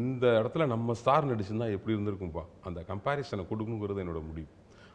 இந்த 0.00 0.26
இடத்துல 0.40 0.66
நம்ம 0.74 0.96
ஸ்டார் 1.02 1.30
நடிச்சிருந்தா 1.32 1.68
எப்படி 1.76 1.94
இருந்திருக்கும்ப்பா 1.96 2.44
அந்த 2.68 2.80
கம்பேரிசனை 2.90 3.44
கொடுக்கணுங்கிறது 3.52 4.02
என்னோட 4.04 4.22
முடிவு. 4.28 4.48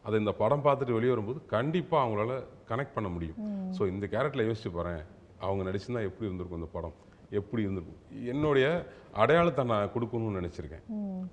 அதை 0.06 0.16
இந்த 0.24 0.32
படம் 0.42 0.64
பார்த்துட்டு 0.66 0.98
வெளியே 0.98 1.12
வரும்போது 1.14 1.40
கண்டிப்பாக 1.56 2.04
அவங்களால 2.04 2.34
கனெக்ட் 2.72 2.96
பண்ண 2.96 3.10
முடியும். 3.16 3.38
ஸோ 3.78 3.82
இந்த 3.94 4.06
கேரக்டரில் 4.14 4.48
யோசிச்சு 4.50 4.72
பாறேன் 4.78 5.04
அவங்க 5.46 5.62
நடிச்சிருந்தா 5.70 6.04
எப்படி 6.10 6.28
இருந்திருக்கும் 6.28 6.62
இந்த 6.62 6.72
படம்? 6.76 6.96
எப்படி 7.40 7.62
இருந்திருக்கும்? 7.66 8.02
என்னுடைய 8.32 8.66
அடையாளத்தை 9.22 9.64
நான் 9.72 9.92
கொடுக்கணும்னு 9.94 10.40
நினச்சிருக்கேன். 10.40 10.84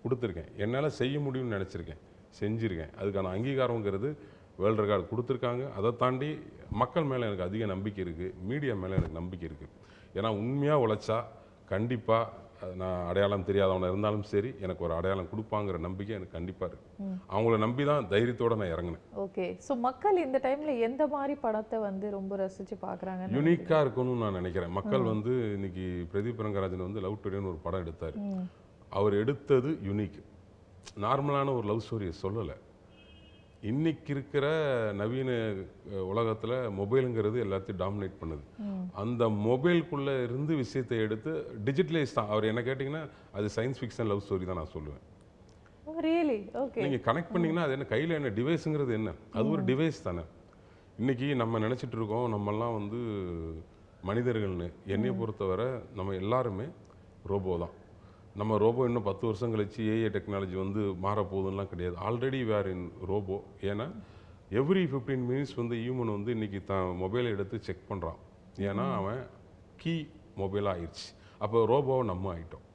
கொடுத்துருக்கேன். 0.02 0.50
என்னால் 0.64 0.96
செய்ய 1.00 1.16
முடியும்னு 1.26 1.56
நினச்சிருக்கேன். 1.56 2.00
செஞ்சுருக்கேன். 2.40 2.92
அதுக்கான 3.00 3.32
அங்கீகாரங்கிறது 3.36 4.10
வேர்ல்டு 4.62 4.82
ரெக்கார்டு 4.82 5.10
கொடுத்துருக்காங்க. 5.12 5.64
அதை 5.78 5.90
தாண்டி 6.02 6.30
மக்கள் 6.82 7.08
மேலே 7.10 7.26
எனக்கு 7.28 7.46
அதிக 7.48 7.66
நம்பிக்கை 7.74 8.02
இருக்குது 8.06 8.34
மீடியா 8.50 8.74
மேலே 8.82 8.96
எனக்கு 9.00 9.18
நம்பிக்கை 9.20 9.46
இருக்குது 9.50 9.74
ஏன்னா 10.18 10.30
உண்மையாக 10.42 10.82
உழைச்சா 10.84 11.18
கண்டிப்பாக 11.72 12.48
நான் 12.80 13.06
அடையாளம் 13.10 13.46
தெரியாதவன 13.48 13.88
இருந்தாலும் 13.90 14.24
சரி 14.30 14.50
எனக்கு 14.64 14.84
ஒரு 14.86 14.94
அடையாளம் 14.96 15.30
கொடுப்பாங்கிற 15.32 15.76
நம்பிக்கை 15.86 16.14
எனக்கு 16.18 16.36
கண்டிப்பாக 16.36 16.68
இருக்குது 16.70 17.14
அவங்கள 17.34 17.58
நம்பி 17.64 17.84
தான் 17.90 18.08
தைரியத்தோடு 18.12 18.58
நான் 18.60 18.72
இறங்கினேன். 18.74 19.04
ஓகே. 19.24 19.46
ஸோ 19.66 19.74
மக்கள் 19.86 20.22
இந்த 20.26 20.40
டைம்ல 20.46 20.74
எந்த 20.88 21.02
மாதிரி 21.14 21.36
படத்தை 21.44 21.78
வந்து 21.88 22.06
ரொம்ப 22.18 22.38
ரசிச்சு 22.42 22.78
பார்க்குறாங்க 22.86 23.30
யூனிக்காக 23.38 23.82
இருக்கணும்னு 23.86 24.24
நான் 24.24 24.38
நினைக்கிறேன். 24.40 24.74
மக்கள் 24.78 25.04
வந்து 25.12 25.34
இன்னைக்கு 25.58 25.86
பிரதீப் 26.14 26.42
ரங்கராஜன் 26.46 26.86
வந்து 26.88 27.04
லவ் 27.06 27.22
டுடேன்னு 27.24 27.52
ஒரு 27.52 27.60
படம் 27.66 27.84
எடுத்தார். 27.84 28.18
அவர் 29.00 29.14
எடுத்தது 29.22 29.72
யுனிக் 29.90 30.20
நார்மலான 31.06 31.54
ஒரு 31.58 31.66
லவ் 31.70 31.84
ஸ்டோரியை 31.86 32.14
சொல்லலை. 32.24 32.56
இன்னைக்கு 33.68 34.10
இருக்கிற 34.14 34.46
நவீன 34.98 35.30
உலகத்துல 36.12 36.52
மொபைலுங்கிறது 36.78 37.38
எல்லாத்தையும் 37.44 37.80
டாமினேட் 37.82 38.20
பண்ணுது. 38.20 38.44
அந்த 39.02 39.22
மொபைலுக்குள்ள 39.46 40.10
இருந்து 40.26 40.52
விஷயத்தை 40.60 40.98
எடுத்து 41.06 41.32
டிஜிட்டலைஸ் 41.66 42.16
தான் 42.18 42.30
அவர் 42.34 42.48
என்ன 42.50 42.60
கேட்டிங்கன்னா 42.68 43.02
அது 43.38 43.48
சயின்ஸ் 43.56 43.80
ஃபிக்ஷன் 43.80 44.08
லவ் 44.10 44.22
ஸ்டோரி 44.26 44.46
தான் 44.50 44.60
நான் 44.60 44.74
சொல்லுவேன். 44.76 45.02
ரியலி 46.06 46.38
ஓகே 46.62 46.82
நீங்க 46.84 47.00
கனெக்ட் 47.08 47.32
பண்ணீங்கன்னா 47.34 47.66
அது 47.66 47.76
என்ன 47.76 47.88
கையில 47.92 48.16
என்ன 48.18 48.32
டிவைஸுங்கிறது 48.38 48.92
என்ன? 49.00 49.12
அது 49.36 49.46
ஒரு 49.54 49.62
டிவைஸ் 49.70 50.06
தானே. 50.08 50.24
இன்னைக்கு 51.02 51.28
நம்ம 51.42 51.60
நினைச்சிட்டு 51.66 51.98
இருக்கோம் 51.98 52.26
நம்மெல்லாம் 52.36 52.76
வந்து 52.78 53.00
மனிதர்கள்னு. 54.10 54.68
என்னைய 54.94 55.12
பொறுத்தவரை 55.20 55.68
நம்ம 55.98 56.14
எல்லாருமே 56.22 56.66
ரோபோ 57.32 57.58
தான். 57.64 57.74
நம்ம 58.38 58.56
ரோபோ 58.56 58.87
இன்னும் 58.87 59.06
பத்து 59.08 59.26
வருஷம் 59.26 59.52
கழிச்சு 59.54 59.80
ஏஐ 59.92 60.08
டெக்னாலஜி 60.16 60.56
வந்து 60.62 60.80
மாறப்போகுதுன்னெலாம் 61.04 61.70
கிடையாது. 61.72 61.96
Already 62.08 62.40
we're 62.50 62.68
in 62.75 62.90
robo. 63.10 63.37
ஏன்னா 63.70 63.87
எவ்ரி 64.60 64.84
ஃபிஃப்டீன் 64.92 65.25
மினிட்ஸ் 65.30 65.54
வந்து 65.60 65.75
ஹியூமன் 65.76 66.14
வந்து 66.16 66.30
இன்னைக்கு 66.37 66.64
தான் 66.64 66.87
மொபைலை 67.02 67.28
எடுத்து 67.37 67.58
செக் 67.66 67.84
பண்ணுறான் 67.90 68.18
ஏன்னா 68.68 68.87
அவன் 69.00 69.20
கீ 69.82 69.94
மொபைலாக 70.42 70.75
ஆயிடுச்சு. 70.76 71.06
அப்போ 71.38 71.58
ரோபோவை 71.75 72.04
நம்ம 72.12 72.34
ஆயிட்டோம். 72.34 72.66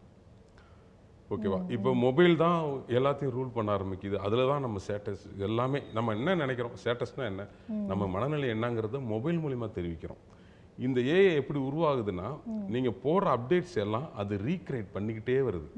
ஓகேவா? 1.33 1.59
இப்போ 1.75 1.93
மொபைல் 1.93 2.38
தான் 2.38 2.59
எல்லாத்தையும் 2.97 3.35
ரூல் 3.38 3.55
பண்ண 3.55 3.77
ஆரம்பிக்குது. 3.77 4.17
அதில் 4.25 4.50
தான் 4.50 4.63
நம்ம 4.65 4.79
ஸ்டேட்டஸ் 4.88 5.24
எல்லாமே 5.38 5.79
நம்ம 5.93 6.13
என்ன 6.13 6.35
நினைக்கிறோம்? 6.35 6.75
ஸ்டேட்டஸ்னால் 6.81 7.31
என்ன? 7.31 7.47
நம்ம 7.91 8.07
மனநிலை 8.07 8.50
என்னங்கிறத 8.55 9.00
மொபைல் 9.13 9.39
மூலிமா 9.45 9.69
தெரிவிக்கிறோம். 9.77 10.21
இந்த 10.77 11.01
ஏஐ 11.01 11.34
எப்படி 11.36 11.60
உருவாகுதுன்னா 11.60 12.29
நீங்கள் 12.74 12.98
போடுற 13.03 13.27
அப்டேட்ஸ் 13.36 13.77
எல்லாம் 13.84 14.08
அது 14.15 14.38
ரீக்ரியேட் 14.38 14.89
பண்ணிக்கிட்டே 14.94 15.38
வருது. 15.48 15.70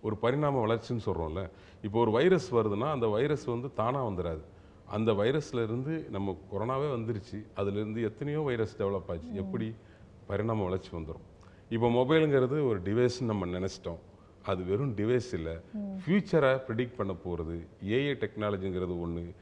ஒரு 0.00 0.16
பரிணாம 0.16 0.60
வளர்ச்சின்னு 0.66 1.04
சொல்கிறோம்ல 1.06 1.42
இப்போ 1.82 1.98
ஒரு 2.00 2.10
வைரஸ் 2.10 2.54
வருதுன்னா 2.54 2.88
அந்த 2.96 3.06
வைரஸ் 3.06 3.44
வந்து 3.44 3.68
தானாக 3.74 4.08
வந்துடாது 4.10 4.42
அந்த 4.86 5.12
வைரஸ்ல 5.12 5.62
இருந்து 5.62 6.06
நம்ம 6.10 6.36
கொரோனாவே 6.52 6.88
வந்துருச்சு. 6.96 7.38
அதுலேருந்து 7.56 8.02
எத்தனையோ 8.02 8.40
வைரஸ் 8.40 8.74
டெவலப் 8.82 9.10
ஆச்சு. 9.12 9.34
எப்படி? 9.34 9.74
பரிணாம 10.26 10.62
வளர்ச்சி 10.62 10.96
வந்துடும் 10.96 11.26
இப்போ 11.68 11.88
மொபைலுங்கிறது 11.88 12.56
ஒரு 12.68 12.80
டிவைஸ்னு 12.80 13.30
நம்ம 13.32 13.46
நினச்சிட்டோம். 13.46 14.00
அது 14.44 14.64
வெறும் 14.64 14.94
டிவைஸ் 14.96 15.30
இல்லை. 15.32 15.52
ஃப்யூச்சரை 16.02 16.52
ப்ரிடிக்ட் 16.68 16.96
பண்ண 16.96 17.12
போகிறது 17.12 17.56
ஏஐ 17.96 18.14
டெக்னாலஜிங்கிறது 18.22 19.00
ஒன்று 19.00 19.34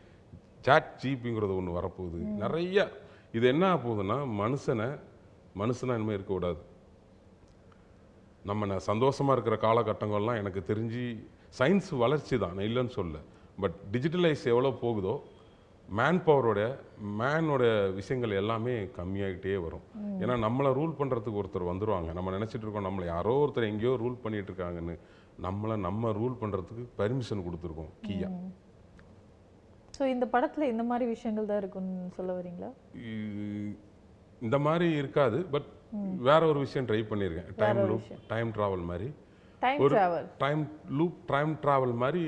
சாட் 0.61 1.01
ஜிபிங்கிறது 1.03 1.55
ஒன்று 1.57 1.79
வரப்போகுது. 1.81 2.19
நிறைய 2.43 2.91
இது 3.33 3.49
என்ன 3.49 3.75
போகுதுன்னா 3.77 4.17
மனுஷனை 4.43 4.89
மனுஷனா 5.59 5.95
இனிமேல் 5.95 6.15
இருக்கக்கூடாது 6.15 6.61
நம்ம 8.45 8.67
ந- 8.67 8.81
சந்தோஷமா 8.87 9.33
இருக்கிற 9.33 9.57
காலகட்டங்கள்லாம் 9.57 10.37
எனக்கு 10.37 10.65
தெரிஞ்சு 10.67 11.03
சயின்ஸ் 11.59 11.97
வளர்ச்சி 11.97 12.39
தான் 12.39 12.55
நான் 12.55 12.65
இல்லைன்னு 12.65 12.89
சொல்ல. 12.89 13.17
பட் 13.61 13.75
டிஜிட்டலைஸ் 13.93 14.45
எவ்வளோ 14.45 14.71
போகுதோ 14.81 15.15
மேன் 15.89 16.21
பவரோட 16.27 16.61
மேனோட 17.19 17.63
விஷயங்கள் 17.95 18.31
எல்லாமே 18.31 18.85
கம்மியாகிட்டே 18.85 19.63
வரும். 19.63 19.85
ஏன்னா 20.21 20.35
நம்மளை 20.47 20.71
ரூல் 20.73 20.95
பண்ணுறதுக்கு 20.99 21.41
ஒருத்தர் 21.43 21.71
வந்துருவாங்க. 21.71 22.13
நம்ம 22.13 22.31
நினச்சிட்டு 22.31 22.65
இருக்கோம் 22.67 22.85
நம்மளை 22.85 23.05
யாரோ 23.05 23.35
ஒருத்தர் 23.45 23.69
எங்கேயோ 23.69 23.97
ரூல் 24.01 24.17
பண்ணிட்டு 24.23 24.53
இருக்காங்கன்னு. 24.53 24.99
நம்மளை 25.43 25.77
நம்ம 25.77 26.11
ரூல் 26.11 26.37
பண்ணுறதுக்கு 26.41 26.85
பர்மிஷன் 26.99 27.45
கொடுத்துருக்கோம் 27.45 27.93
கீயா. 28.07 28.31
ஸோ 30.01 30.07
இந்த 30.15 30.27
படத்துல 30.35 30.67
இந்த 30.73 30.83
மாதிரி 30.91 31.05
விஷயங்கள் 31.15 31.49
தான் 31.49 31.59
இருக்குன்னு 31.63 31.97
சொல்ல 32.19 32.31
வரீங்களா? 32.37 32.69
இந்த 34.47 34.59
மாதிரி 34.67 34.87
இருக்காது 35.01 35.39
பட் 35.55 35.67
வேற 36.29 36.41
ஒரு 36.51 36.59
விஷயம் 36.65 36.87
ட்ரை 36.91 37.01
பண்ணியிருக்கேன் 37.11 37.51
டைம் 37.63 37.81
லூப் 37.91 38.07
டைம் 38.31 38.51
ட்ராவல் 38.57 38.85
மாதிரி. 38.91 39.09
டைம் 39.65 39.83
ஒரு 39.85 39.95
travel 39.97 40.29
time 40.45 40.63
loop 41.01 41.19
time 41.33 41.53
travel 41.65 41.95
மாதிரி 42.03 42.23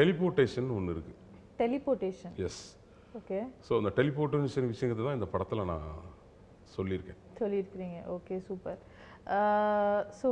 டெலிபோர்ட்டேஷன் 0.00 0.68
ஒன்று 0.76 0.94
இருக்குது 0.96 1.18
டெலிபோர்ட்டேஷன் 1.62 2.34
எஸ் 2.48 2.60
ஓகே 3.20 3.38
ஸோ 3.68 3.72
அந்த 3.80 3.92
டெலிபோர்ட்டேஷன் 4.00 4.70
விஷயத்தை 4.74 5.02
தான் 5.06 5.18
இந்த 5.20 5.30
படத்தில் 5.34 5.68
நான் 5.72 5.88
சொல்லியிருக்கேன். 6.76 7.20
சொல்லியிருக்கிறீங்க. 7.40 7.98
ஓகே 8.16 8.34
சூப்பர் 8.48 8.78
ஸோ 10.20 10.28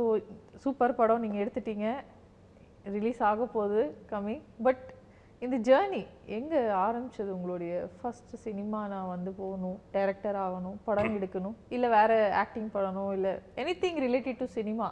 சூப்பர் 0.63 0.97
படம் 1.01 1.23
நீங்கள் 1.25 1.43
எடுத்துட்டீங்க. 1.43 1.87
ரிலீஸ் 2.95 3.21
ஆக 3.31 3.45
போகுது 3.57 3.81
கம்மி 4.11 4.35
பட் 4.67 4.83
இந்த 5.41 5.57
ஜேர்னி 5.67 5.99
எங்கே 6.37 6.59
ஆரம்பிச்சது? 6.81 7.29
உங்களுடைய 7.29 7.73
ஃபர்ஸ்ட் 7.93 8.33
சினிமா 8.43 8.79
நான் 8.87 9.11
வந்து 9.13 9.31
போகணும் 9.39 9.77
டைரக்டர் 9.95 10.37
ஆகணும் 10.43 10.77
படம் 10.87 11.15
எடுக்கணும் 11.17 11.55
இல்லை 11.75 11.87
வேற 11.95 12.11
ஆக்டிங் 12.41 12.69
பண்ணணும் 12.75 13.11
இல்லை 13.13 13.31
any 13.61 13.73
thing 13.83 13.99
related 14.05 14.41
to 14.41 14.47
cinema 14.57 14.87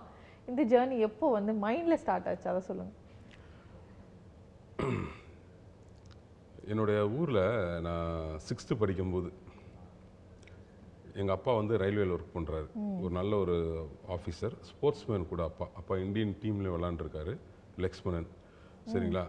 இந்த 0.48 0.62
ஜேர்னி 0.72 0.98
எப்போ 1.08 1.25
வந்து 1.38 1.51
மைண்டில் 1.65 2.01
ஸ்டார்ட் 2.03 2.29
ஆச்சு? 2.32 2.50
அதை 2.53 2.62
சொல்லுங்கள் 2.70 2.98
என்னுடைய 6.72 7.00
ஊரில் 7.20 7.44
நான் 7.88 8.10
சிக்ஸ்த்து 8.48 8.82
படிக்கும்போது 8.82 9.29
எங்கள் 11.20 11.36
அப்பா 11.36 11.51
வந்து 11.60 11.79
ரயில்வேல 11.84 12.15
ஒர்க் 12.15 12.36
பண்ணுறாரு 12.36 12.68
ஒரு 13.03 13.13
நல்ல 13.20 13.34
ஒரு 13.44 13.56
ஆஃபீஸர் 14.15 14.56
ஸ்போர்ட்ஸ்மேன் 14.70 15.29
கூட 15.32 15.41
அப்பா. 15.50 15.65
அப்பா 15.75 15.96
இந்தியன் 16.06 16.36
டீமில் 16.44 16.74
விளாண்டுருக்காரு 16.75 17.34
லெக்ஸ்மனன் 17.86 18.27
சரிங்களா? 18.91 19.24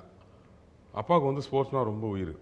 அப்பாவுக்கு 0.98 1.30
வந்து 1.30 1.44
ஸ்போர்ட்ஸ்னால் 1.46 1.88
ரொம்ப 1.90 2.06
உயிர். 2.14 2.34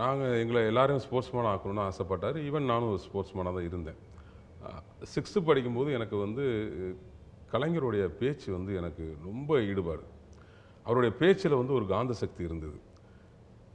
நாங்கள் 0.00 0.38
எங்களை 0.42 0.60
எல்லாரையும் 0.70 1.04
ஸ்போர்ட்ஸ்மேன் 1.06 1.50
ஆக்கணும்னு 1.52 1.86
ஆசைப்பட்டார். 1.88 2.36
ஈவன் 2.48 2.70
நானும் 2.72 2.92
ஒரு 2.92 3.02
ஸ்போர்ட்ஸ்மேனாக 3.06 3.54
தான் 3.56 3.68
இருந்தேன். 3.70 3.98
சிக்ஸ்த்து 5.14 5.46
படிக்கும்போது 5.48 5.90
எனக்கு 5.98 6.16
வந்து 6.24 6.44
கலைஞருடைய 7.52 8.04
பேச்சு 8.20 8.48
வந்து 8.56 8.72
எனக்கு 8.80 9.04
ரொம்ப 9.28 9.58
ஈடுபாடு. 9.70 10.04
அவருடைய 10.86 11.12
பேச்சில் 11.20 11.60
வந்து 11.60 11.76
ஒரு 11.78 11.86
காந்த 11.92 12.12
சக்தி 12.22 12.42
இருந்தது. 12.48 12.78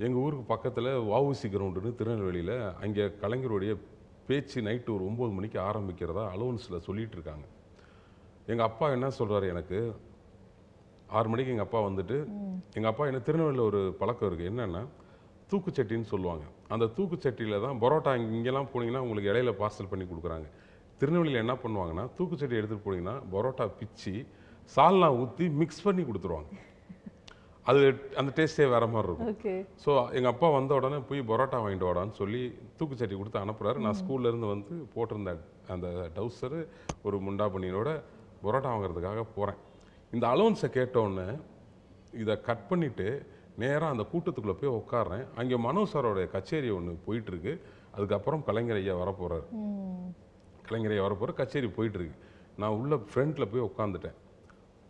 எங்கள் 0.05 0.21
ஊருக்கு 0.25 0.45
பக்கத்தில் 0.51 0.91
வஉசி 1.11 1.47
கிரவுண்டுன்னு 1.55 1.97
திருநெல்வேலியில் 1.99 2.55
அங்கே 2.83 3.03
கலைஞருடைய 3.23 3.71
பேச்சு 4.27 4.59
நைட்டு 4.67 4.89
ஒரு 4.95 5.03
ஒம்பது 5.09 5.31
மணிக்கு 5.37 5.59
ஆரம்பிக்கிறதா 5.69 6.23
அலோன்ஸில் 6.35 6.83
சொல்லிகிட்டு 6.87 7.17
இருக்காங்க. 7.17 7.45
எங்கள் 8.51 8.67
அப்பா 8.69 8.85
என்ன 8.97 9.07
சொல்கிறாரு 9.19 9.47
எனக்கு 9.53 9.79
ஆறு 11.11 11.29
மணிக்கு 11.29 11.51
எங்கள் 11.51 11.65
அப்பா 11.65 11.79
வந்துட்டு 11.81 12.17
எங்கள் 12.73 12.91
அப்பா 12.91 13.05
என்ன 13.05 13.19
திருநெல்வேலியில் 13.19 13.65
ஒரு 13.65 13.95
பழக்கம் 13.99 14.29
இருக்குது 14.29 14.49
என்னென்னா 14.49 14.81
தூக்குச்சட்டின்னு 15.49 16.03
சொல்லுவாங்க. 16.03 16.43
அந்த 16.69 16.85
தூக்குச்சட்டியில் 16.97 17.61
தான் 17.61 17.79
பரோட்டா 17.79 18.15
இங்க- 18.15 18.33
இங்கெல்லாம் 18.33 18.67
போனீங்கன்னா 18.73 18.99
உங்களுக்கு 18.99 19.31
இடையில 19.31 19.51
பார்சல் 19.57 19.89
பண்ணி 19.89 20.05
கொடுக்குறாங்க. 20.05 20.47
திருநெல்வேலியில் 20.99 21.39
என்ன 21.39 21.55
பண்ணுவாங்கன்னா 21.63 22.09
தூக்குச்சட்டி 22.17 22.55
எடுத்துகிட்டு 22.55 22.85
போனீங்கன்னா 22.85 23.15
பரோட்டா 23.33 23.69
பிச்சு 23.79 24.13
சால்னா 24.75 25.17
ஊற்றி 25.17 25.49
மிக்ஸ் 25.51 25.83
பண்ணி 25.83 26.03
கொடுத்துருவாங்க. 26.03 26.51
அது 27.65 27.79
அந்த 28.15 28.31
டேஸ்ட்டே 28.37 28.69
வேற 28.69 28.85
மாதிரி 28.87 29.07
இருக்கும். 29.07 29.27
ஸோ 29.85 29.91
எங்கள் 30.11 30.31
அப்பா 30.31 30.49
வந்த 30.49 30.73
உடனே 30.73 30.97
போய் 30.99 31.21
பரோட்டா 31.21 31.57
வாங்கிட்டு 31.57 31.89
வாடான்னு 31.89 32.11
சொல்லி 32.11 32.41
தூக்குச்சட்டி 32.79 33.17
கொடுத்து 33.17 33.39
அனுப்புறாரு. 33.39 33.77
நான் 33.77 33.97
ஸ்கூல்ல 34.01 34.27
இருந்து 34.27 34.47
வந்து 34.47 34.75
போட்டிருந்த 34.95 35.33
அந்த 35.67 35.87
டவுசரு 36.15 36.61
ஒரு 37.03 37.17
முண்டா 37.19 37.47
பனியனோட 37.53 37.89
பரோட்டா 38.43 38.69
வாங்குறதுக்காக 38.69 39.25
போகிறேன் 39.35 39.59
இந்த 40.15 40.25
அலோன்ஸை 40.33 40.69
கேட்டோடனே 40.77 41.27
இதை 42.21 42.33
கட் 42.47 42.65
பண்ணிவிட்டு 42.69 43.07
நேராக 43.61 43.93
அந்த 43.93 44.03
கூட்டத்துக்குள்ளே 44.11 44.55
போய் 44.61 44.77
உட்காடுறேன் 44.79 45.23
அங்கே 45.39 45.57
மனோ 45.65 45.81
சாரோடைய 45.93 46.27
கச்சேரி 46.33 46.69
ஒன்று 46.77 46.93
போயிட்டுருக்கு. 47.05 47.53
அதுக்கப்புறம் 47.95 48.43
கலைஞர் 48.47 48.79
ஐயா 48.81 48.95
வரப்போகிறார் 49.01 49.47
கலைஞர் 50.67 50.93
ஐயா 50.95 51.05
வரப்போகிற 51.07 51.33
கச்சேரி 51.39 51.69
போயிட்டுருக்கு. 51.77 52.17
நான் 52.61 52.77
உள்ள 52.79 52.95
ஃப்ரண்ட்டில் 53.11 53.51
போய் 53.53 53.67
உட்காந்துட்டேன் 53.69 54.17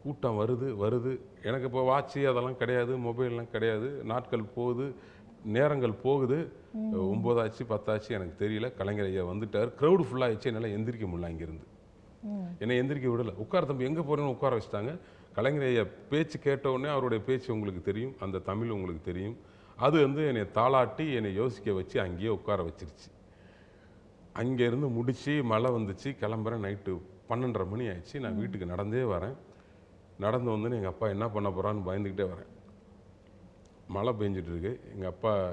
கூட்டம் 0.04 0.40
வருது 0.42 0.68
வருது. 0.84 1.12
எனக்கு 1.48 1.68
இப்போ 1.70 1.82
வாட்சி 1.92 2.20
அதெல்லாம் 2.32 2.60
கிடையாது 2.62 2.94
மொபைல்லாம் 3.08 3.52
கிடையாது. 3.56 3.90
நாட்கள் 4.12 4.52
போகுது 4.56 4.88
நேரங்கள் 5.58 5.94
போகுது. 6.06 6.40
ஒம்பதாச்சு 7.14 7.64
பத்தாச்சு 7.74 8.10
எனக்கு 8.18 8.36
தெரியல. 8.44 8.70
கலைஞர் 8.80 9.10
ஐயா 9.12 9.26
வந்துட்டார். 9.32 9.70
க்ரௌடு 9.82 10.06
ஃபுல்லாகிடுச்சு 10.08 10.50
என்னால் 10.52 10.76
எந்திரிக்க 10.78 11.08
முடியல 11.12 11.32
இங்கேருந்து 11.36 11.68
என்னை 12.60 12.80
எந்திரிக்க 12.82 13.08
விடலை. 13.12 13.34
உட்கார 13.36 13.66
தம்பி 13.66 13.84
எங்கே 13.84 14.02
போகிறேன்னு 14.02 14.36
உட்கார 14.36 14.58
வச்சுட்டாங்க. 14.58 15.00
கலைஞர் 15.34 15.64
ஐயா 15.64 15.84
பேச்சு 16.10 16.40
கேட்டவுடனே 16.40 16.92
அவருடைய 16.92 17.24
பேச்சு 17.24 17.54
உங்களுக்கு 17.54 17.82
தெரியும் 17.82 18.16
அந்த 18.20 18.38
தமிழ் 18.40 18.70
உங்களுக்கு 18.70 19.02
தெரியும். 19.02 19.38
அது 19.78 20.02
வந்து 20.02 20.28
என்னை 20.28 20.42
தாளாட்டி 20.42 21.16
என்னை 21.16 21.34
யோசிக்க 21.34 21.74
வச்சு 21.74 22.02
அங்கேயே 22.02 22.28
உட்கார 22.28 22.64
வச்சிருச்சு. 22.64 23.10
அங்கேருந்து 24.36 24.90
முடித்து 24.92 25.44
மழை 25.44 25.72
வந்துச்சு 25.72 26.10
கிளம்புறேன் 26.22 26.66
நைட்டு 26.66 27.02
பன்னெண்டரை 27.30 27.70
மணி 27.70 27.88
ஆயிடுச்சு. 27.88 28.20
நான் 28.20 28.38
வீட்டுக்கு 28.38 28.66
நடந்தே 28.66 29.02
வரேன். 29.02 29.36
நடந்து 30.20 30.52
வந்து 30.52 30.76
எங்கள் 30.76 30.92
அப்பா 30.92 31.08
என்ன 31.08 31.30
பண்ண 31.30 31.50
போகிறான்னு 31.50 31.88
பயந்துக்கிட்டே 31.90 32.28
வரேன். 32.34 32.50
மழை 33.88 34.14
பெஞ்சிட்டு 34.14 34.52
இருக்கு. 34.54 34.80
எங்கள் 34.94 35.10
அப்பா 35.10 35.50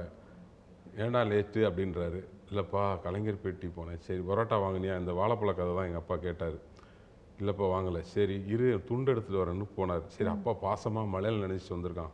ஏன்டா 0.97 1.21
லேட்டு 1.33 1.61
அப்படின்றாரு. 1.69 2.25
இல்லைப்பா 2.51 2.83
கலைஞர் 3.05 3.43
பேட்டி 3.43 3.69
போனேன். 3.79 4.01
சரி 4.07 4.21
பரோட்டா 4.29 4.57
வாங்கினியா? 4.65 4.95
இந்த 5.03 5.13
வாழைப்பழ 5.19 5.51
கதை 5.59 5.73
தான் 5.79 5.89
எங்கள் 5.89 6.03
அப்பா 6.03 6.17
கேட்டார். 6.27 6.57
இல்லைப்பா 7.41 7.67
வாங்கலை. 7.75 8.01
சரி 8.15 8.37
இரு 8.53 8.69
துண்டு 8.89 9.13
எடுத்துகிட்டு 9.13 9.43
வரேன்னு 9.43 9.67
போனார். 9.79 10.07
சரி 10.15 10.31
அப்பா 10.37 10.53
பாசமாக 10.65 11.13
மழையில் 11.15 11.45
நினச்சிட்டு 11.45 11.77
வந்திருக்கான். 11.77 12.13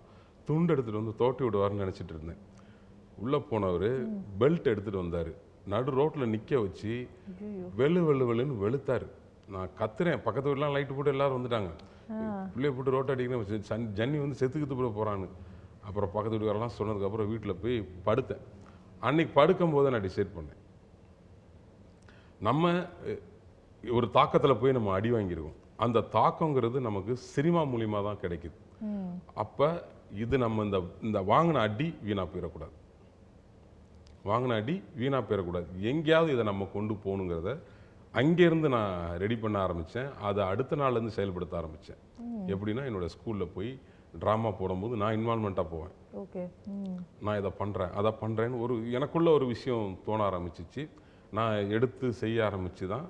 துண்டு 0.49 0.73
எடுத்துகிட்டு 0.75 1.03
வந்து 1.03 1.15
தோட்டி 1.21 1.43
விடுவார்னு 1.47 1.83
நினச்சிட்டு 1.85 2.15
இருந்தேன். 2.17 2.41
உள்ளே 3.23 3.39
போனவர் 3.51 3.91
பெல்ட் 4.41 4.71
எடுத்துகிட்டு 4.73 5.03
வந்தார். 5.05 5.31
நடு 5.73 5.91
ரோட்டில் 5.99 6.33
நிற்க 6.35 6.59
வச்சு 6.65 6.95
வெளு 7.81 8.01
வெளு 8.09 8.25
வெளுன்னு 8.31 8.57
வெளுத்தாரு. 8.65 9.07
நான் 9.55 9.71
கத்துறேன். 9.81 10.21
பக்கத்து 10.27 10.49
வீட்டுலாம் 10.51 10.75
லைட்டு 10.77 10.97
போட்டு 10.97 11.15
எல்லாரும் 11.15 11.39
வந்துட்டாங்க. 11.39 11.71
பிள்ளைய 12.55 12.73
போட்டு 12.77 12.95
ரோட்டை 12.97 13.13
அடிக்கணும். 13.15 13.63
சன் 13.71 13.87
ஜன்னி 13.99 14.19
வந்து 14.25 14.39
செத்துக்கிட்டு 14.41 14.79
போட 14.81 14.91
போகிறான்னு 14.99 15.29
அப்புறம் 15.89 16.13
பக்கத்து 16.15 16.35
வீட்டுக்காரெல்லாம் 16.35 16.77
சொன்னதுக்கப்புறம் 16.81 17.31
வீட்டில் 17.33 17.61
போய் 17.63 17.77
படுத்தேன். 18.09 18.43
அன்னைக்கு 19.09 19.33
படுக்கும்போது 19.39 19.93
நான் 19.95 20.07
டிசைட் 20.09 20.37
பண்ணேன். 20.37 20.61
நம்ம 22.49 22.73
ஒரு 23.99 24.07
தாக்கத்தில் 24.17 24.61
போய் 24.61 24.77
நம்ம 24.79 24.93
அடி 24.99 25.11
வாங்கியிருக்கோம் 25.15 25.61
அந்த 25.85 26.07
தாக்கங்கிறது 26.17 26.79
நமக்கு 26.89 27.13
சினிமா 27.35 27.63
மூலியமா 27.73 28.01
தான் 28.09 28.23
கிடைக்குது. 28.25 28.57
அப்போ 29.43 29.69
இது 30.25 30.35
நம்ம 30.45 30.65
இந்த 30.67 30.79
இந்த 31.07 31.19
வாங்கின 31.31 31.63
அடி 31.69 31.89
வீணாக 32.07 32.27
போயிடக்கூடாது. 32.33 32.75
வாங்கின 34.31 34.57
அடி 34.61 34.77
வீணாக 35.01 35.23
போயிடக்கூடாது. 35.29 35.69
எங்கேயாவது 35.93 36.31
இதை 36.35 36.45
நம்ம 36.51 36.69
கொண்டு 36.77 36.95
போகணுங்கிறத 37.05 37.53
அங்கேருந்து 38.21 38.69
நான் 38.77 38.95
ரெடி 39.23 39.37
பண்ண 39.43 39.57
ஆரம்பித்தேன் 39.67 40.11
அதை 40.29 40.43
அடுத்த 40.53 40.77
நாள்லேருந்து 40.81 41.17
செயல்படுத்த 41.19 41.55
ஆரம்பித்தேன் 41.61 42.01
எப்படின்னா 42.55 42.85
என்னோட 42.89 43.07
ஸ்கூலில் 43.15 43.53
போய் 43.57 43.71
ட்ராமா 44.23 44.51
போடும்போது 44.61 44.95
நான் 45.03 45.17
இன்வால்மெண்ட்டாக 45.19 45.73
போவேன். 45.75 45.95
ஓகே. 46.23 46.43
நான் 47.25 47.39
இதை 47.41 47.51
பண்ணுறேன் 47.61 47.93
அதை 48.01 48.11
பண்ணுறேன்னு 48.23 48.61
ஒரு 48.65 48.75
எனக்குள்ள 48.97 49.29
ஒரு 49.39 49.47
விஷயம் 49.55 49.87
தோண 50.07 50.21
ஆரம்பிச்சிச்சு. 50.31 50.83
நான் 51.39 51.71
எடுத்து 51.77 52.07
செய்ய 52.23 52.45
ஆரம்பித்து 52.49 52.87
தான் 52.95 53.07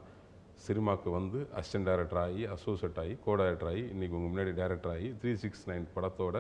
சினிமாவுக்கு 0.67 1.11
வந்து 1.19 1.39
அசிஸ்டன்ட் 1.59 1.89
டைரக்டர் 1.91 2.21
ஆகி 2.25 2.43
அசோசியேட் 2.55 3.01
ஆகி 3.03 3.15
கோ 3.25 3.33
டைரக்டர் 3.41 3.71
ஆகி 3.71 3.83
இன்றைக்கி 3.95 4.15
உங்கள் 4.19 4.33
முன்னாடி 4.33 4.53
டைரக்டர் 4.61 4.93
ஆகி 4.95 5.09
த்ரீ 5.23 5.33
சிக்ஸ் 5.43 5.65
நைன் 5.71 5.87
படத்தோட 5.97 6.37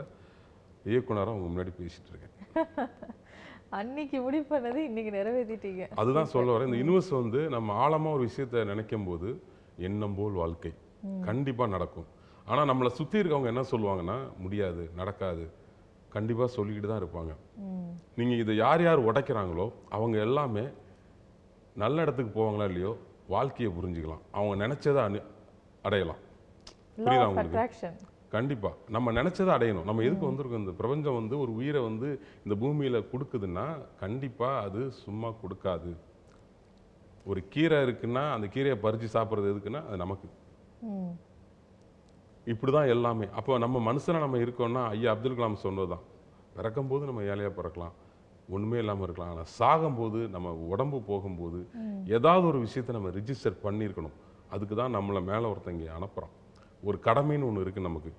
இயக்குனராக 0.92 1.34
உங்கள் 1.36 1.52
முன்னாடி 1.52 1.72
பேசிகிட்டு 1.80 2.10
இருக்கேன். 2.12 2.34
அன்னைக்கு 3.78 4.16
முடிவு 4.24 4.44
பண்ணது 4.52 4.80
இன்னைக்கு 4.88 5.10
நிறைவேற்றிட்டீங்க 5.16 5.84
அதுதான் 6.00 6.32
சொல்ல 6.34 6.48
வரேன். 6.54 6.68
இந்த 6.68 6.78
யூனிவர்ஸ் 6.82 7.10
வந்து 7.20 7.40
நம்ம 7.54 7.74
ஆழமாக 7.84 8.16
ஒரு 8.16 8.24
விஷயத்தை 8.28 8.60
நினைக்கும் 8.72 9.06
போது 9.08 9.28
எண்ணம் 9.88 10.16
போல் 10.18 10.40
வாழ்க்கை 10.42 10.72
கண்டிப்பாக 11.28 11.72
நடக்கும். 11.76 12.08
ஆனால் 12.50 12.68
நம்மளை 12.70 12.90
சுற்றி 12.98 13.16
இருக்கவங்க 13.20 13.52
என்ன 13.52 13.64
சொல்லுவாங்கன்னா 13.72 14.16
முடியாது 14.44 14.84
நடக்காது. 15.00 15.44
கண்டிப்பாக 16.14 16.48
சொல்லிக்கிட்டு 16.56 16.90
தான் 16.90 17.02
இருப்பாங்க. 17.02 17.32
நீங்கள் 18.18 18.40
இதை 18.42 18.54
யார் 18.64 18.82
யார் 18.86 19.06
உடைக்கிறாங்களோ 19.08 19.66
அவங்க 19.96 20.16
எல்லாமே 20.26 20.64
நல்ல 21.82 22.02
இடத்துக்கு 22.04 22.32
போவாங்களா 22.38 22.66
இல்லையோ 22.70 22.92
வாழ்க்கையை 23.34 23.70
புரிஞ்சுக்கலாம். 23.76 24.24
அவங்க 24.38 24.54
நினைச்சதை 24.64 25.00
அணி 25.06 25.20
அடையலாம். 25.88 26.20
புரியுதா 27.04 27.28
உங்களுக்கு? 27.30 27.56
அட்ராக்ஷன் 27.56 27.96
கண்டிப்பா. 28.34 28.70
நம்ம 28.94 29.12
நினைச்சதை 29.18 29.50
அடையணும். 29.56 29.86
நம்ம 29.88 30.02
எதுக்கு 30.06 30.28
வந்திருக்கோம்? 30.30 30.62
இந்த 30.64 30.74
பிரபஞ்சம் 30.80 31.18
வந்து 31.18 31.34
ஒரு 31.42 31.52
உயிரை 31.60 31.80
வந்து 31.88 32.08
இந்த 32.44 32.54
பூமியில 32.62 33.00
கொடுக்குதுன்னா 33.12 33.66
கண்டிப்பா 34.02 34.48
அது 34.66 34.80
சும்மா 35.04 35.28
கொடுக்காது. 35.42 35.92
ஒரு 37.30 37.40
கீரை 37.52 37.78
இருக்குன்னா 37.86 38.24
அந்த 38.36 38.46
கீரையை 38.54 38.78
பறிச்சு 38.86 39.08
சாப்பிட்றது 39.16 39.52
எதுக்குன்னா 39.52 39.82
அது 39.88 39.98
நமக்கு. 40.04 40.28
ம் 42.46 42.50
இப்படிதான் 42.52 42.88
எல்லாமே. 42.94 43.26
அப்போ 43.38 43.58
நம்ம 43.64 43.92
மனுஷனா 43.92 44.18
நம்ம 44.24 44.38
இருக்கோம்னா 44.44 44.82
ஐயா 44.94 45.10
அப்துல் 45.14 45.36
கலாம் 45.38 45.62
சொன்னதுதான். 45.66 46.02
பிறக்கும் 46.56 46.90
போது 46.90 47.04
நம்ம 47.08 47.22
ஏழையா 47.22 47.50
பிறக்கலாம். 47.58 47.94
ஒண்ணுமே 48.54 48.78
இல்லாம 48.82 49.04
இருக்கலாம். 49.06 49.30
ஆனா 49.34 49.44
சாகும்போது 49.58 50.18
நம்ம 50.34 50.48
உடம்பு 50.72 50.98
போகும்போது 51.10 51.60
ஏதாவது 52.16 52.44
ஒரு 52.46 52.58
விஷயத்தை 52.66 52.94
நம்ம 52.96 53.10
ரிஜிஸ்டர் 53.18 53.56
பண்ணியிருக்கணும். 53.66 54.16
அதுக்கு 54.54 54.74
தான் 54.80 54.94
நம்மளை 54.96 55.22
மேலே 55.30 55.46
ஒருத்தங்க 55.52 55.86
அனுப்புகிறான் 55.98 56.34
ஒரு 56.82 56.98
கடமைன்னு 57.06 57.48
ஒன்று 57.48 57.64
இருக்குது 57.64 57.88
நமக்கு. 57.88 58.12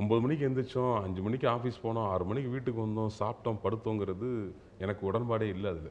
ஒம்பது 0.00 0.20
மணிக்கு 0.24 0.46
எந்திரிச்சோம் 0.48 0.94
அஞ்சு 1.04 1.20
மணிக்கு 1.22 1.46
ஆஃபீஸ் 1.54 1.82
போனோம் 1.84 2.08
ஆறு 2.12 2.24
மணிக்கு 2.30 2.50
வீட்டுக்கு 2.54 2.80
வந்தோம் 2.86 3.10
சாப்பிட்டோம் 3.20 3.62
படுத்தோங்கிறது 3.64 4.28
எனக்கு 4.84 5.02
உடன்பாடே 5.10 5.48
இல்லை 5.54 5.68
அதில். 5.72 5.90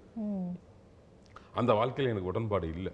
அந்த 1.60 1.72
வாழ்க்கையில் 1.80 2.12
எனக்கு 2.14 2.32
உடன்பாடு 2.34 2.68
இல்லை. 2.78 2.92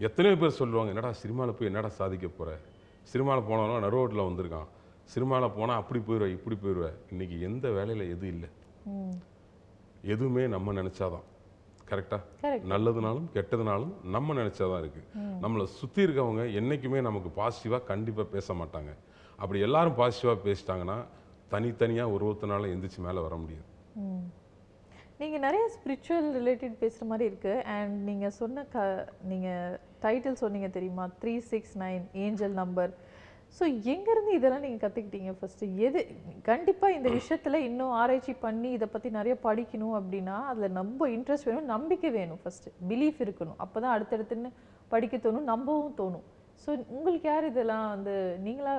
எத்தனையோ 0.00 0.36
பேர் 0.42 0.60
சொல்லுவாங்க 0.60 0.92
என்னடா 0.94 1.12
சினிமாவில் 1.22 1.56
போய் 1.58 1.70
என்னடா 1.70 1.88
சாதிக்க 2.00 2.28
போற? 2.28 2.50
சினிமாவில் 3.10 3.48
போனாலும் 3.50 3.84
நடுரோட்டில் 3.86 4.28
வந்திருக்கான். 4.28 4.68
சினிமாவில் 5.12 5.54
போனால் 5.58 5.80
அப்படி 5.82 6.00
போயிடுவேன் 6.06 6.34
இப்படி 6.38 6.56
போயிடுவேன் 6.62 6.96
இன்னைக்கு 7.12 7.36
எந்த 7.48 7.66
வேலையில் 7.76 8.04
எது 8.14 8.26
இல்லை. 8.34 8.48
எதுவுமே 10.12 10.44
நம்ம 10.54 10.72
நினச்சாதான். 10.80 11.26
கரெக்டா 11.90 12.18
கரெக்ட் 12.42 12.68
நல்லதுனாலும் 12.72 13.26
கெட்டதுனாலும் 13.34 13.94
நம்ம 14.14 14.34
நினச்சாதான் 14.40 14.80
இருக்கு. 14.82 15.02
நம்மளை 15.42 15.64
சுற்றி 15.78 16.00
இருக்கவங்க 16.06 16.44
என்றைக்குமே 16.60 17.00
நமக்கு 17.08 17.32
பாசிட்டிவாக 17.40 17.88
கண்டிப்பாக 17.90 18.26
பேச 18.36 18.54
மாட்டாங்க. 18.60 18.92
அப்படி 19.40 19.60
எல்லாரும் 19.66 19.98
பாசிட்டிவாக 20.00 20.40
பேசிட்டாங்கன்னா 20.46 20.98
தனித்தனியாக 21.54 22.14
ஒரு 22.14 22.24
ஒருத்தனால 22.28 22.70
எந்திரிச்சு 22.74 23.00
மேலே 23.06 23.20
வர 23.26 23.36
முடியாது. 23.42 23.68
நீங்கள் 25.20 25.42
நிறைய 25.46 25.64
ஸ்பிரிச்சுவல் 25.74 26.28
ரிலேட்டட் 26.38 26.76
பேசுகிற 26.82 27.06
மாதிரி 27.10 27.24
இருக்குது 27.30 27.64
அண்ட் 27.74 27.96
நீங்கள் 28.08 28.36
சொன்ன 28.38 28.64
க 28.74 28.78
நீங்கள் 29.32 29.74
டைட்டில் 30.04 30.42
சொன்னீங்க 30.42 30.68
தெரியுமா? 30.76 31.04
Three 31.20 31.34
six 31.50 31.74
nine 31.82 32.04
angel 32.24 32.56
number 32.62 32.92
so 33.56 33.64
எங்கேருந்து 33.92 34.32
இதெல்லாம் 34.36 34.62
நீங்கள் 34.64 34.82
கற்றுக்கிட்டீங்க 34.84 35.32
ஃபஸ்ட்டு 35.38 35.66
எது 35.86 36.00
கண்டிப்பாக 36.48 36.96
இந்த 36.98 37.08
விஷயத்தில் 37.16 37.64
இன்னும் 37.66 37.94
ஆராய்ச்சி 38.00 38.32
பண்ணி 38.44 38.68
இதை 38.76 38.86
பற்றி 38.92 39.08
நிறைய 39.16 39.34
படிக்கணும் 39.46 39.96
அப்படின்னா 39.98 40.36
அதில் 40.50 40.78
ரொம்ப 40.82 41.08
இன்ட்ரெஸ்ட் 41.16 41.48
வேணும் 41.48 41.72
நம்பிக்கை 41.74 42.10
வேணும் 42.18 42.40
ஃபஸ்ட்டு 42.42 42.72
பிலீஃப் 42.90 43.20
இருக்கணும். 43.24 43.58
அப்போ 43.64 43.76
தான் 43.84 43.94
அடுத்தடுத்துன்னு 43.96 44.50
படிக்க 44.94 45.16
தோணும் 45.26 45.50
நம்பவும் 45.52 45.98
தோணும். 46.00 46.24
ஸோ 46.62 46.70
உங்களுக்கு 46.96 47.28
யார் 47.32 47.50
இதெல்லாம் 47.50 47.86
வந்து 47.94 48.14
நீங்களா 48.46 48.74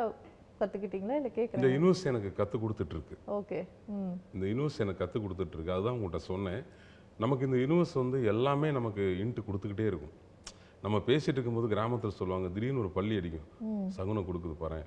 கற்றுக்கிட்டீங்களா 0.59 1.15
இல்லை 1.17 1.21
இந்த 1.21 1.33
கேட்குறேன் 1.37 1.73
யூனிவர்ஸ் 1.75 2.03
எனக்கு 2.11 2.29
கற்றுக் 2.39 2.63
கொடுத்துட்டு 2.63 2.95
இருக்கு 2.97 3.15
ஓகே 3.37 3.59
ம். 3.95 4.13
இந்த 4.35 4.43
யூனிவர்ஸ் 4.51 4.81
எனக்கு 4.85 5.01
கற்றுக் 5.03 5.25
கொடுத்துட்டு 5.25 5.55
இருக்கு 5.57 5.75
அதுதான் 5.75 5.95
உங்கள்கிட்ட 5.97 6.21
சொன்னேன். 6.31 6.61
நமக்கு 7.23 7.47
இந்த 7.47 7.57
யூனிவர்ஸ் 7.63 7.95
வந்து 8.01 8.17
எல்லாமே 8.33 8.69
நமக்கு 8.77 9.03
இன்ட்டு 9.23 9.47
கொடுத்துக்கிட்டே 9.47 9.87
இருக்கும். 9.91 10.13
நம்ம 10.83 10.97
பேசிட்டு 11.07 11.37
இருக்கும்போது 11.37 11.67
கிராமத்தில் 11.73 12.17
சொல்லுவாங்க 12.17 12.47
திடீர்னு 12.55 12.81
ஒரு 12.81 12.91
பள்ளி 12.97 13.13
அடிக்கும். 13.19 13.47
சகுனம் 13.97 14.27
கொடுக்குது 14.27 14.55
பாரு. 14.63 14.79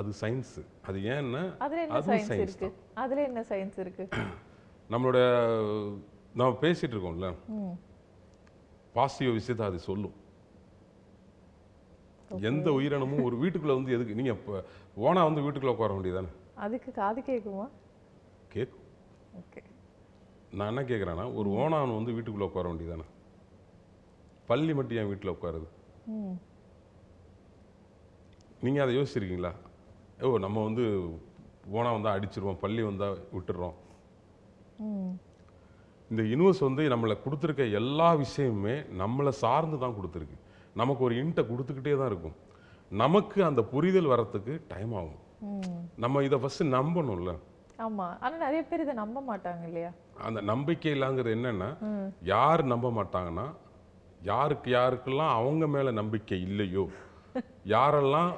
அது 0.00 0.10
சயின்ஸ் 0.20 0.52
அது 0.88 0.98
ஏன்னா 1.14 1.42
அதுவும் 1.96 2.26
சயின்ஸ் 2.30 2.64
அதுல 3.02 3.22
என்ன 3.28 3.40
சயின்ஸ் 3.50 3.78
இருக்கு? 3.84 4.04
நம்மளோட 4.92 5.18
நம்ம 6.34 6.50
பேசிட்டு 6.62 6.94
இருக்கோம்ல. 6.94 7.28
பாசிட்டிவ் 8.94 9.36
விஷயத்தை 9.38 9.64
அது 9.70 9.78
சொல்லும். 9.88 10.16
எந்த 12.48 12.68
உயிரினமும் 12.76 13.24
ஒரு 13.28 13.36
வீட்டுக்குள்ள 13.42 13.74
வந்து 13.78 13.94
எதுக்கு? 13.96 14.18
நீங்க 14.18 14.32
இப்போ 14.38 14.54
ஓனா 15.06 15.22
வந்து 15.28 15.44
வீட்டுக்குள்ள 15.44 15.74
உட்கார 15.76 15.92
வேண்டியதானே 15.96 16.30
அதுக்கு 16.64 16.90
காது 17.00 17.20
கேட்குமா 17.28 17.66
கேட்கும் 18.54 18.86
ஓகே. 19.40 19.60
நான் 20.58 20.70
என்ன 20.72 20.82
கேட்குறேன்னா 20.90 21.26
ஒரு 21.40 21.48
ஓனான் 21.60 21.98
வந்து 21.98 22.14
வீட்டுக்குள்ள 22.16 22.48
உட்கார 22.50 22.66
வேண்டியதானே 22.70 23.06
பள்ளி 24.48 24.74
மட்டும் 24.74 24.96
என் 24.96 25.06
வீட்டில் 25.06 25.30
உட்காருது. 25.30 25.66
ம். 26.06 26.34
நீங்க 28.60 28.82
அதை 28.82 28.96
யோசிச்சிருக்கீங்களா? 28.96 29.52
ஓ 30.22 30.38
நம்ம 30.38 30.62
வந்து 30.62 30.84
ஓனா 31.72 31.90
வந்தா 31.92 32.14
அடிச்சிருவோம் 32.16 32.60
பள்ளி 32.60 32.82
வந்தா 32.82 33.08
விட்டுடுறோம் 33.34 33.76
இந்த 36.10 36.22
யூனிவர்ஸ் 36.22 36.60
வந்து 36.60 36.82
நம்மளை 36.88 37.16
கொடுத்துருக்க 37.24 37.70
எல்லா 37.72 38.14
விஷயமுமே 38.14 38.74
நம்மளை 38.98 39.28
சார்ந்து 39.42 39.78
தான் 39.78 39.94
கொடுத்துருக்கு. 39.98 40.36
நமக்கு 40.74 41.04
ஒரு 41.04 41.14
இன்ட்டை 41.14 41.42
கொடுத்துக்கிட்டே 41.50 41.96
தான் 41.96 42.06
இருக்கும். 42.06 42.36
நமக்கு 42.90 43.44
அந்த 43.44 43.62
புரிதல் 43.62 44.06
வரத்துக்கு 44.06 44.60
டைம் 44.68 44.92
ஆகும். 44.94 45.20
நம்ம 45.96 46.22
இதை 46.22 46.38
ஃபஸ்ட்டு 46.38 46.66
நம்பணும்ல. 46.74 47.32
ஆமா. 47.78 48.06
ஆனா 48.20 48.36
நிறைய 48.36 48.62
பேர் 48.62 48.80
இதை 48.80 48.94
நம்ப 48.94 49.22
மாட்டாங்க 49.28 49.62
இல்லையா? 49.66 49.90
அந்த 50.20 50.40
நம்பிக்கை 50.40 50.92
இல்லைங்கிறது 50.92 51.36
என்னன்னா 51.38 51.70
யார் 52.22 52.64
நம்ப 52.64 52.90
மாட்டாங்கன்னா 52.90 53.46
யாருக்கு 54.22 54.68
யாருக்கெல்லாம் 54.72 55.34
அவங்க 55.38 55.64
மேலே 55.68 55.90
நம்பிக்கை 56.00 56.38
இல்லையோ 56.48 56.84
யாரெல்லாம் 57.72 58.32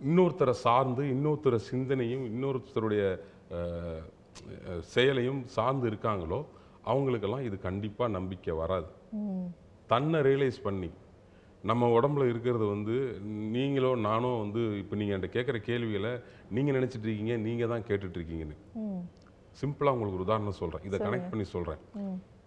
இன்னொருத்தரை 0.00 0.54
சார்ந்து 0.62 1.02
இன்னொருத்தர 1.12 1.56
சிந்தனையும் 1.66 2.24
இன்னொருத்தருடைய 2.30 3.02
செயலையும் 4.92 5.40
சார்ந்து 5.54 5.86
இருக்காங்களோ 5.90 6.40
அவங்களுக்கெல்லாம் 6.84 7.46
இது 7.48 7.56
கண்டிப்பாக 7.66 8.14
நம்பிக்கை 8.16 8.54
வராது. 8.60 8.88
தன்னை 9.90 10.20
ரியலைஸ் 10.28 10.58
பண்ணி 10.62 10.90
நம்ம 11.64 11.88
உடம்புல 11.96 12.24
இருக்கிறது 12.30 12.66
வந்து 12.72 12.94
நீங்களோ 13.54 13.90
நானோ 14.06 14.30
வந்து 14.40 14.62
இப்போ 14.80 14.96
நீங்கள் 14.96 15.16
என்கிட்ட 15.16 15.36
கேட்குற 15.36 15.58
கேள்விகளை 15.68 16.12
நீங்கள் 16.50 16.76
நினச்சிட்டு 16.78 17.06
இருக்கீங்க 17.08 17.36
நீங்கள் 17.46 17.72
தான் 17.72 17.86
ம். 18.84 19.02
சிம்பிளாக 19.56 19.94
உங்களுக்கு 19.96 20.18
ஒரு 20.18 20.26
உதாரணம் 20.28 20.58
சொல்கிறேன் 20.60 20.86
இதை 20.88 20.98
கனெக்ட் 21.06 21.30
பண்ணி 21.32 21.46
சொல்கிறேன் 21.54 21.82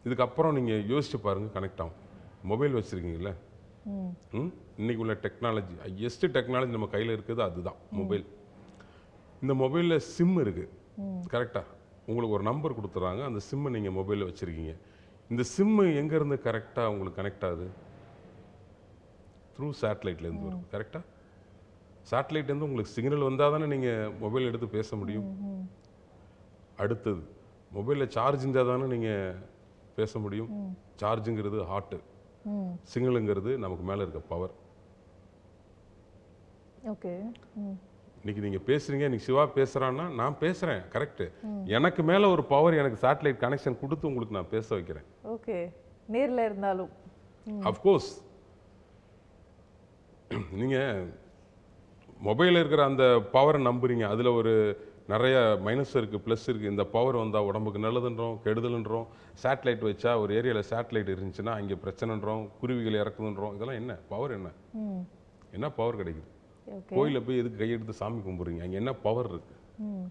இதுக்கப்புறம் 0.06 0.56
நீங்கள் 0.58 0.84
யோசிச்சு 0.92 1.20
பாருங்க 1.26 1.50
கனெக்ட் 1.56 1.82
ஆகும். 1.84 2.00
மொபைல் 2.52 2.78
வச்சுருக்கீங்கள 2.78 3.32
இன்னைக்கு 4.80 5.02
உள்ள 5.04 5.14
டெக்னாலஜி 5.26 5.76
ஹையஸ்ட் 5.86 6.26
டெக்னாலஜி 6.36 6.74
நம்ம 6.76 6.90
கையில் 6.96 7.14
இருக்குது 7.16 7.42
அதுதான் 7.48 7.80
மொபைல் 8.00 8.26
இந்த 9.44 9.54
மொபைலில் 9.64 9.98
சிம் 10.16 10.38
இருக்குது 10.44 10.72
கரெக்டாக 11.34 11.66
உங்களுக்கு 12.10 12.36
ஒரு 12.38 12.46
நம்பர் 12.50 12.78
கொடுத்துறாங்க 12.78 13.22
அந்த 13.30 13.40
சிம்மை 13.50 13.70
நீங்கள் 13.76 13.96
மொபைலில் 13.98 14.28
வச்சுருக்கீங்க. 14.30 14.74
இந்த 15.32 15.44
சிம்மு 15.56 15.84
எங்கேருந்து 16.02 16.38
கரெக்டாக 16.48 16.92
உங்களுக்கு 16.94 17.20
கனெக்ட் 17.20 17.46
ஆகுது? 17.48 17.68
த்ரூ 19.56 19.68
சேட்டலைட்லேருந்து 19.82 20.48
வரும் 20.48 20.66
கரெக்டாக 20.74 21.04
சேட்டலைட்லேருந்து 22.12 22.68
உங்களுக்கு 22.70 22.96
சிக்னல் 22.96 23.28
வந்தால் 23.30 23.54
தானே 23.56 23.68
நீங்கள் 23.74 24.12
மொபைல் 24.24 24.50
எடுத்து 24.50 24.68
பேச 24.78 24.90
முடியும். 25.02 25.30
அடுத்தது 26.84 27.24
மொபைலில் 27.78 28.12
சார்ஜ் 28.18 28.44
இருந்தால் 28.44 28.72
தானே 28.72 28.88
நீங்கள் 28.96 29.40
பேச 30.00 30.20
முடியும். 30.26 30.52
சார்ஜுங்கிறது 31.02 31.60
ஹார்ட்டு 31.72 32.00
ம். 32.46 32.72
சிக்னலுங்கிறது 32.94 33.58
நமக்கு 33.58 33.84
மேலே 33.84 34.02
இருக்க 34.02 34.20
பவர் 34.28 34.54
ஓகே. 36.86 37.12
இன்னைக்கு 38.20 38.42
நீங்க 38.42 38.60
பேசுறீங்க 38.66 39.06
இன்னைக்கு 39.06 39.20
சிவா 39.20 39.48
பேசுறான்னா 39.56 40.16
நான் 40.16 40.36
பேசுறேன் 40.40 40.82
கரெக்ட் 40.92 41.24
எனக்கு 41.68 42.04
மேல 42.04 42.30
ஒரு 42.30 42.44
பவர் 42.44 42.74
எனக்கு 42.74 43.08
சேட்டலைட் 43.08 43.42
கனெக்ஷன் 43.42 43.80
கொடுத்து 43.80 44.08
உங்களுக்கு 44.08 44.36
நான் 44.36 44.50
பேச 44.50 44.76
வைக்கிறேன். 44.76 45.08
ஓகே. 45.28 45.58
நேர்ல 46.12 46.46
இருந்தாலும். 46.46 46.92
அஃப்கோர்ஸ் 47.64 48.12
நீங்க 50.54 50.78
மொபைலில் 52.24 52.60
இருக்கிற 52.60 52.84
அந்த 52.84 53.04
பவரை 53.34 53.60
நம்புறீங்க. 53.62 54.04
அதுல 54.06 54.32
ஒரு 54.32 54.54
நிறைய 55.08 55.60
மைனஸ் 55.66 55.96
இருக்கு 55.96 56.18
ப்ளஸ் 56.18 56.46
இருக்கு. 56.46 56.70
இந்த 56.70 56.84
பவர் 56.84 57.16
வந்தா 57.16 57.44
உடம்புக்கு 57.44 57.80
நல்லதுன்றோம் 57.80 58.38
கெடுதல்ன்றோம். 58.44 59.06
சேட்டலைட் 59.44 59.84
வச்சா 59.90 60.20
ஒரு 60.20 60.42
ஏரியாவில் 60.42 60.70
சேட்டலைட் 60.70 61.12
இருந்துச்சுன்னா 61.16 61.50
அங்கே 61.50 61.74
பிரச்சனைன்றோம் 61.74 62.50
குருவிகள் 62.60 63.00
இறக்குதுன்றோம். 63.02 63.56
இதெல்லாம் 63.56 63.76
என்ன? 63.76 63.94
பவர் 64.10 64.32
என்ன? 64.32 64.50
என்ன 65.52 65.70
பவர் 65.70 65.98
கிடைக்குது? 65.98 66.24
கோயிலில் 66.90 67.22
போய் 67.22 67.38
எதுக்கு 67.38 67.66
கையெடுத்து 67.66 67.90
சாமி 67.90 68.20
கும்பிடுறீங்க? 68.20 68.62
அங்கே 68.62 68.76
என்ன 68.76 68.94
பவர் 68.94 69.26
இருக்கு? 69.26 69.56
ம். 69.78 70.06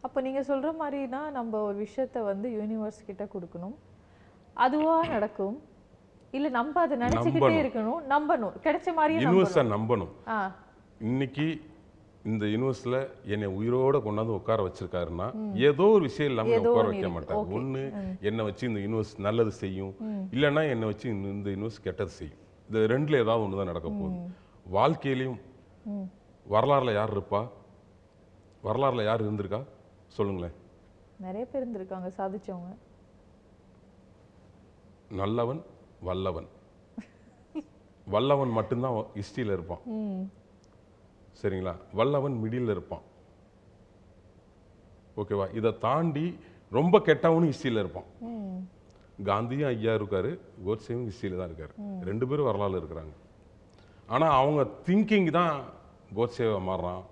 அப்போ 0.00 0.20
நீங்க 0.20 0.40
சொல்ற 0.40 0.74
மாதிரினா 0.80 1.30
நம்ம 1.30 1.60
ஒரு 1.60 1.86
விஷயத்த 1.86 2.24
வந்து 2.24 2.48
யூனிவர்ஸ் 2.50 3.06
கிட்ட 3.06 3.24
கொடுக்கணும். 3.24 3.74
அதுவா 4.54 5.06
நடக்கும். 5.06 5.62
இல்ல 6.30 6.48
நம்ம 6.48 6.80
அதை 6.80 6.98
நினைச்சுக்கிட்டே. 6.98 7.60
இருக்கணும். 7.64 8.00
நம்பணும். 8.08 8.52
கிடைச்ச 8.62 8.88
நம்பணும். 8.96 9.22
யூனிவர்ஸை 9.26 9.64
நம்பணும் 9.74 10.52
இன்னைக்கு 11.00 11.70
இந்த 12.24 12.46
யூனிவர்ஸ்ல 12.46 13.08
என்னை 13.24 13.48
உயிரோட 13.48 14.00
கொண்டாந்து 14.00 14.26
உட்கார 14.26 14.66
வச்சிருக்காருன்னா 14.66 15.54
ஏதோ 15.54 15.82
ஒரு 15.82 16.02
விஷயம் 16.02 16.32
இல்லாம 16.32 16.48
ஏதோ 16.48 16.68
உட்கார 16.68 16.88
வைக்க. 16.88 17.08
மாட்டார். 17.08 17.48
ஒண்ணு 17.48 17.92
என்னை 18.20 18.44
வச்சு 18.44 18.68
இந்த 18.68 18.80
யூனிவர்ஸ் 18.80 19.18
நல்லது 19.18 19.50
செய்யும். 19.50 19.94
இல்லைன்னா 20.30 20.68
என்னை 20.68 20.88
வச்சு 20.88 21.10
இந்த- 21.10 21.28
இந்த 21.28 21.50
யூனிவர்ஸ் 21.50 21.82
கெட்டது 21.82 22.10
செய்யும். 22.10 22.38
இது 22.68 22.78
ரெண்டுல 22.78 23.20
ஏதாவது 23.20 23.44
ஒன்று 23.44 23.56
தான் 23.56 23.66
நடக்க 23.66 23.88
போகுது. 23.88 24.14
வாழ்க்கையிலையும் 24.72 25.40
வரலாறுல 26.50 26.94
யார் 26.94 27.18
இருப்பா? 27.18 27.48
வரலாறுல 28.64 29.04
யார் 29.04 29.22
இருந்திருக்கா? 29.24 29.64
சொல்லுங்களேன். 30.06 30.52
நிறைய 31.18 31.46
பேர் 31.52 31.68
இருந்திருக்காங்க 31.68 32.10
சாதிச்சவங்க. 32.16 32.76
நல்லவன் 35.12 35.62
வல்லவன். 36.00 36.46
வல்லவன் 38.06 38.48
மட்டும்தான் 38.48 38.92
ஹிஸ்டரியில் 38.92 39.52
இருப்பான். 39.52 39.78
சரிங்களா? 41.40 41.74
வல்லவன் 41.98 42.36
மிடில் 42.42 42.72
இருப்பான். 42.74 43.04
ஓகேவா 45.20 45.46
இதை 45.58 45.70
தாண்டி 45.86 46.26
ரொம்ப 46.78 46.98
கெட்டவனும் 47.08 47.50
ஹிஸ்டரியில் 47.52 47.82
இருப்பான். 47.84 48.08
காந்தியும் 49.28 49.70
ஐயா 49.72 49.92
இருக்காரு 49.98 50.30
கோட்சேவும் 50.66 51.08
ஹிஸ்டரியில் 51.10 51.40
தான் 51.40 51.50
இருக்காரு. 51.50 51.74
ரெண்டு 52.08 52.24
பேரும் 52.28 52.48
வரலாறு 52.50 52.80
இருக்கிறாங்க. 52.80 53.14
ஆனால் 54.14 54.34
அவங்க 54.38 54.62
திங்கிங் 54.86 55.30
தான் 55.38 55.54
கோட்சேவா 56.16 56.56
மாறுறான். 56.68 57.02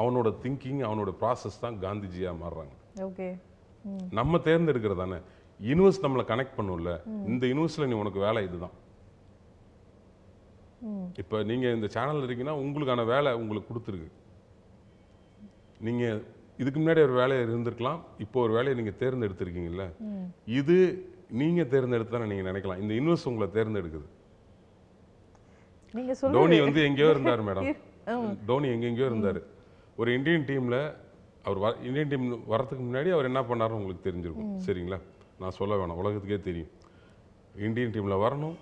அவனோட 0.00 0.28
திங்கிங் 0.44 0.82
அவனோட 0.88 1.10
ப்ராசஸ் 1.22 1.62
தான் 1.64 1.76
காந்திஜியா 1.84 2.32
மாறுறாங்க. 2.44 2.74
ஓகே. 3.08 3.28
நம்ம 4.18 4.38
தேர்ந்தெடுக்கிறது 4.46 5.02
தானே. 5.02 5.18
யூனிவர்ஸ் 5.68 6.04
நம்மளை 6.04 6.24
கனெக்ட் 6.30 6.56
பண்ணும்ல. 6.58 6.92
இந்த 7.30 7.44
யூனிவர்ஸில் 7.52 7.88
நீ 7.90 7.96
உனக்கு 8.02 8.20
வேலை 8.26 8.40
இதுதான். 8.48 8.74
இப்போ 11.20 11.36
நீங்கள் 11.42 11.74
இந்த 11.76 11.86
சேனலில் 11.94 12.24
இருக்கீங்கன்னா 12.24 12.58
உங்களுக்கான 12.64 13.04
வேலை 13.14 13.30
உங்களுக்கு 13.34 13.70
கொடுத்துருக்கு. 13.70 14.10
நீங்கள் 15.86 16.20
இதுக்கு 16.62 16.78
முன்னாடி 16.80 17.00
ஒரு 17.06 17.12
வேலையை 17.12 17.40
இருந்திருக்கலாம் 17.46 18.00
இப்போ 18.24 18.38
ஒரு 18.40 18.52
வேலையை 18.56 18.74
நீங்கள் 18.80 18.98
தேர்ந்தெடுத்திருக்கீங்கல்ல? 19.02 19.84
இது 20.60 20.76
நீங்கள் 21.40 21.70
தேர்ந்தெடுத்தானே 21.74 22.26
நீங்கள் 22.30 22.48
நினைக்கலாம். 22.50 22.80
இந்த 22.82 22.92
யூனிவர்ஸ் 22.98 23.26
உங்களை 23.30 23.48
தேர்ந்தெடுக்குது. 23.58 24.08
டோனி 26.36 26.60
வந்து 26.60 26.80
எங்கேயோ 26.88 27.10
இருந்தார் 27.10 27.42
மேடம். 27.48 27.68
டோனி 28.48 28.68
எங்கெங்கேயோ 28.74 29.06
இருந்தார். 29.12 29.40
ஒரு 30.00 30.10
இந்தியன் 30.16 30.46
டீமில் 30.50 30.80
அவர் 31.44 31.58
வர 31.64 31.72
இந்தியன் 31.88 32.10
டீம் 32.12 32.26
வரதுக்கு 32.52 32.82
முன்னாடி 32.88 33.10
அவர் 33.16 33.28
என்ன 33.30 33.40
பண்ணாருன்னு 33.40 33.80
உங்களுக்கு 33.80 34.06
தெரிஞ்சிருக்கும். 34.08 34.50
சரிங்களா? 34.66 34.98
நான் 35.40 35.56
சொல்ல 35.60 35.76
வேணாம். 35.76 36.00
உலகத்துக்கே 36.02 36.40
தெரியும். 36.48 36.70
இந்தியன் 37.66 37.94
டீமில் 37.94 38.22
வரணும் 38.24 38.56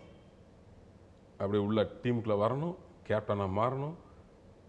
அப்படி 1.38 1.58
உள்ள 1.58 1.82
டீமுக்குள்ளே 2.02 2.36
வரணும். 2.44 2.76
கேப்டனாக 3.08 3.50
மாறணும். 3.56 3.94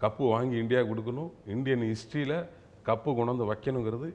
கப்பு 0.02 0.30
வாங்கி 0.30 0.58
இந்தியா 0.58 0.80
கொடுக்கணும். 0.80 1.32
இந்தியன் 1.48 1.82
ஹிஸ்ட்ரியில் 1.82 2.38
கப்பு 2.86 3.04
கொண்டு 3.04 3.26
வந்து 3.26 3.48
வைக்கணுங்கிறது 3.54 4.10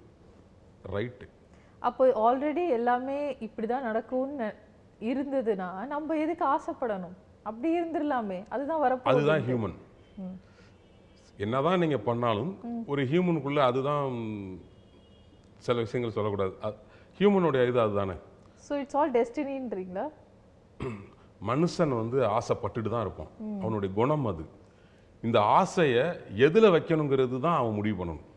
ரைட்டு 0.92 1.26
அப்போ 1.78 2.06
ஆல்ரெடி 2.26 2.68
எல்லாமே 2.68 3.32
இப்படிதான் 3.34 3.82
நடக்கும்னு 3.82 4.44
நெ- 4.44 4.54
இருந்ததுன்னா 5.00 5.86
நம்ம 5.86 6.16
எதுக்கு 6.16 6.44
ஆசைப்படணும்? 6.44 7.16
அப்படி 7.42 7.80
இருந்துடலாமே 7.80 8.44
அதுதான் 8.48 8.82
வரப்போகுது. 8.82 9.02
அதுதான் 9.02 9.40
ஹியூமன் 9.40 9.76
என்னதான் 11.38 11.78
நீங்க 11.78 11.98
பண்ணாலும் 11.98 12.50
ஒரு 12.86 13.04
ஹியூமனுக்குள்ள 13.04 13.58
அதுதான் 13.58 14.12
சில 15.58 15.78
விஷயங்கள் 15.80 16.14
சொல்லக்கூடாது. 16.14 16.76
ஹியூமனுடைய 17.18 17.68
இது 17.68 17.80
அதுதானே. 17.80 18.12
ஸோ 18.68 18.72
இட்ஸ் 18.72 18.96
ஆல் 18.96 19.12
டெஸ்டினின்றீங்களா 19.12 20.04
மனுஷன் 21.42 21.92
வந்து 22.00 22.18
ஆசைப்பட்டுட்டு 22.36 22.90
தான் 22.90 23.04
இருப்பான். 23.06 23.30
அவனுடைய 23.62 23.90
குணம் 23.94 24.26
அது. 24.26 24.44
இந்த 25.22 25.38
ஆசையை 25.58 26.04
எதுல 26.46 26.66
வைக்கணுங்கிறது 26.76 27.36
தான் 27.46 27.58
அவன் 27.60 27.76
முடிவு 27.78 27.96
பண்ணணும். 28.00 28.28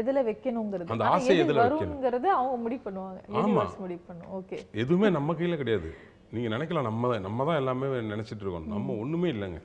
எதுல 0.00 0.18
வைக்கணுங்கிறது? 0.28 0.88
அந்த 0.94 1.04
ஆசை 1.14 1.32
எது 1.34 1.42
எதுல 1.44 1.60
வைக்கணும்? 1.60 1.80
வருங்கிறது 1.84 2.28
அவங்க 2.36 2.56
முடிவு 2.64 2.82
பண்ணுவாங்க. 2.86 3.20
யூனிவர்ஸ் 3.36 3.76
முடிவு 3.84 4.02
பண்ணும். 4.08 4.30
ஓகே 4.38 4.58
எதுவுமே 4.82 5.08
நம்ம 5.16 5.34
கையில 5.34 5.56
கிடையாது. 5.56 5.90
நீங்கள் 6.34 6.54
நினைக்கலாம் 6.54 6.88
நம்ம 6.88 7.08
தான் 7.08 7.24
நம்ம 7.28 7.44
தான் 7.48 7.60
எல்லாமே 7.62 7.86
நினச்சிட்டு 8.12 8.44
இருக்கோம். 8.44 8.68
நம்ம 8.74 8.94
ஒன்றுமே 9.02 9.30
இல்லைங்க. 9.34 9.60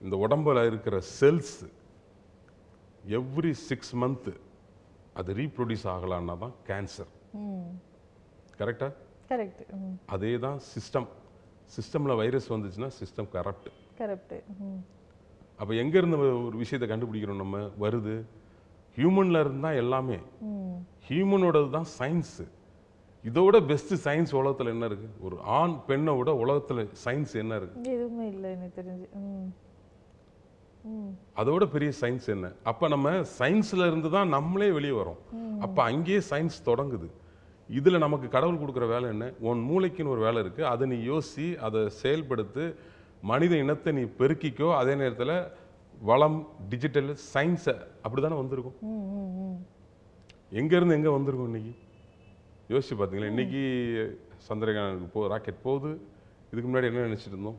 இந்த 0.00 0.16
உடம்புல 0.24 0.64
இருக்கிற 0.66 0.96
செல்ஸ் 1.18 1.56
எவ்ரி 3.18 3.52
சிக்ஸ் 3.68 3.94
மந்த்து 4.02 4.32
அது 5.14 5.30
ரீப்ரொடியூஸ் 5.40 5.86
ஆகலான்னா 5.92 6.34
தான் 6.38 6.54
கேன்சர் 6.68 7.10
ம். 7.40 7.68
கரெக்டா 9.30 9.64
அதே 10.14 10.32
தான் 10.46 10.58
சிஸ்டம் 10.72 11.08
சிஸ்டமில் 11.76 12.18
வைரஸ் 12.22 12.48
வந்துச்சுன்னா 12.54 12.90
சிஸ்டம் 13.00 13.28
கரப்ட் 13.34 13.70
கரெக்ட் 14.00 14.34
அப்போ 15.60 15.72
எங்கேருந்து 15.82 16.16
ஒரு 16.48 16.56
விஷயத்தை 16.62 16.86
கண்டுபிடிக்கிறோம் 16.90 17.42
நம்ம? 17.42 17.58
வருது. 17.84 18.14
ஹியூமனில் 18.96 19.40
இருந்து 19.42 19.62
தான் 19.66 19.78
எல்லாமே 19.82 20.18
ஹியூமனோடது 21.06 21.68
தான் 21.76 21.88
சயின்ஸு 21.98 22.44
இதோட 23.24 23.56
பெஸ்ட் 23.70 23.94
சயின்ஸ் 24.04 24.32
உலகத்தில் 24.40 24.72
என்ன 24.72 24.84
இருக்கு? 24.90 25.08
ஒரு 25.26 25.36
ஆண் 25.58 25.76
பெண்ணை 25.86 26.12
விட 26.18 26.30
உலகத்தில் 26.42 26.82
சயின்ஸ் 27.04 27.32
என்ன 27.42 27.56
இருக்கு? 27.60 27.78
எதுவுமே 27.94 28.26
இல்லை 28.32 28.48
எனக்கு 28.56 28.76
தெரிஞ்சு. 28.80 29.06
அதோட 31.40 31.64
பெரிய 31.74 31.92
சயின்ஸ் 32.00 32.28
என்ன? 32.34 32.46
அப்போ 32.70 32.84
நம்ம 32.94 33.12
சயின்ஸ்ல 33.38 33.86
இருந்து 33.90 34.10
தான் 34.16 34.32
நம்மளே 34.36 34.68
வெளியே 34.78 34.96
வரோம். 35.00 35.20
அப்போ 35.66 35.80
அங்கேயே 35.90 36.20
சயின்ஸ் 36.30 36.58
தொடங்குது. 36.68 37.08
இதில் 37.68 38.04
நமக்கு 38.04 38.26
கடவுள் 38.34 38.60
கொடுக்குற 38.62 38.86
வேலை 38.94 39.06
என்ன? 39.14 39.24
உன் 39.48 39.62
மூளைக்குன்னு 39.68 40.12
ஒரு 40.14 40.22
வேலை 40.26 40.40
இருக்கு. 40.44 40.62
அதை 40.72 40.84
நீ 40.92 40.98
யோசி 41.10 41.46
அதை 41.66 41.80
செயல்படுத்து. 42.02 42.64
மனித 43.30 43.52
இனத்தை 43.62 43.92
நீ 43.98 44.02
பெருக்கிக்கோ. 44.18 44.68
அதே 44.80 44.94
நேரத்தில் 45.02 45.36
வளம் 46.08 46.38
டிஜிட்டல் 46.72 47.10
சயின்ஸை 47.32 47.74
அப்படி 48.04 48.20
தானே 48.22 48.36
வந்திருக்கும் 48.42 48.76
எங்கேருந்து 50.60 50.96
எங்கே 50.98 51.12
வந்திருக்கும் 51.16 51.48
இன்னைக்கு? 51.50 51.72
யோசிச்சு 52.72 52.96
பார்த்தீங்களா 52.98 53.30
இன்னைக்கு 53.32 53.62
சந்திரகானுக்கு 54.48 55.08
போ 55.14 55.20
ராக்கெட் 55.32 55.64
போகுது. 55.66 55.90
இதுக்கு 56.50 56.68
முன்னாடி 56.68 56.88
என்ன 56.90 57.06
நினைச்சிட்டு 57.08 57.36
இருந்தோம்? 57.36 57.58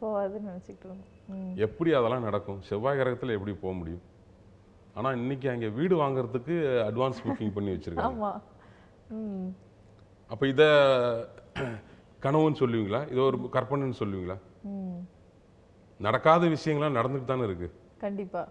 போகாதுன்னு 0.00 0.50
நினச்சிக்கிட்டு 0.50 0.86
இருந்தோம். 0.88 1.56
எப்படி 1.66 1.90
அதெல்லாம் 1.98 2.26
நடக்கும்? 2.28 2.60
செவ்வாய் 2.68 2.98
கிரகத்தில் 3.00 3.36
எப்படி 3.38 3.54
போக 3.64 3.72
முடியும்? 3.80 4.04
ஆனால் 4.98 5.18
இன்னைக்கு 5.22 5.48
அங்கே 5.54 5.68
வீடு 5.78 5.94
வாங்குறதுக்கு 6.02 6.54
அட்வான்ஸ் 6.88 7.24
புக்கிங் 7.26 7.54
பண்ணி 7.56 7.72
வச்சிருக்காங்க. 7.74 8.30
அப்போ 10.30 10.46
இதை 10.46 10.66
கனவுன்னு 12.24 12.60
சொல்லுவீங்களா? 12.62 13.00
இதை 13.10 13.20
ஒரு 13.22 13.38
கற்பனைன்னு 13.52 14.00
சொல்லுவீங்களா? 14.00 14.36
ம் 14.64 14.98
நடக்காத 16.00 16.46
விஷயங்கள்லாம் 16.46 16.98
நடந்துட்டு 16.98 17.24
தானே 17.24 17.42
இருக்கு. 17.42 17.68
கண்டிப்பா. 17.98 18.48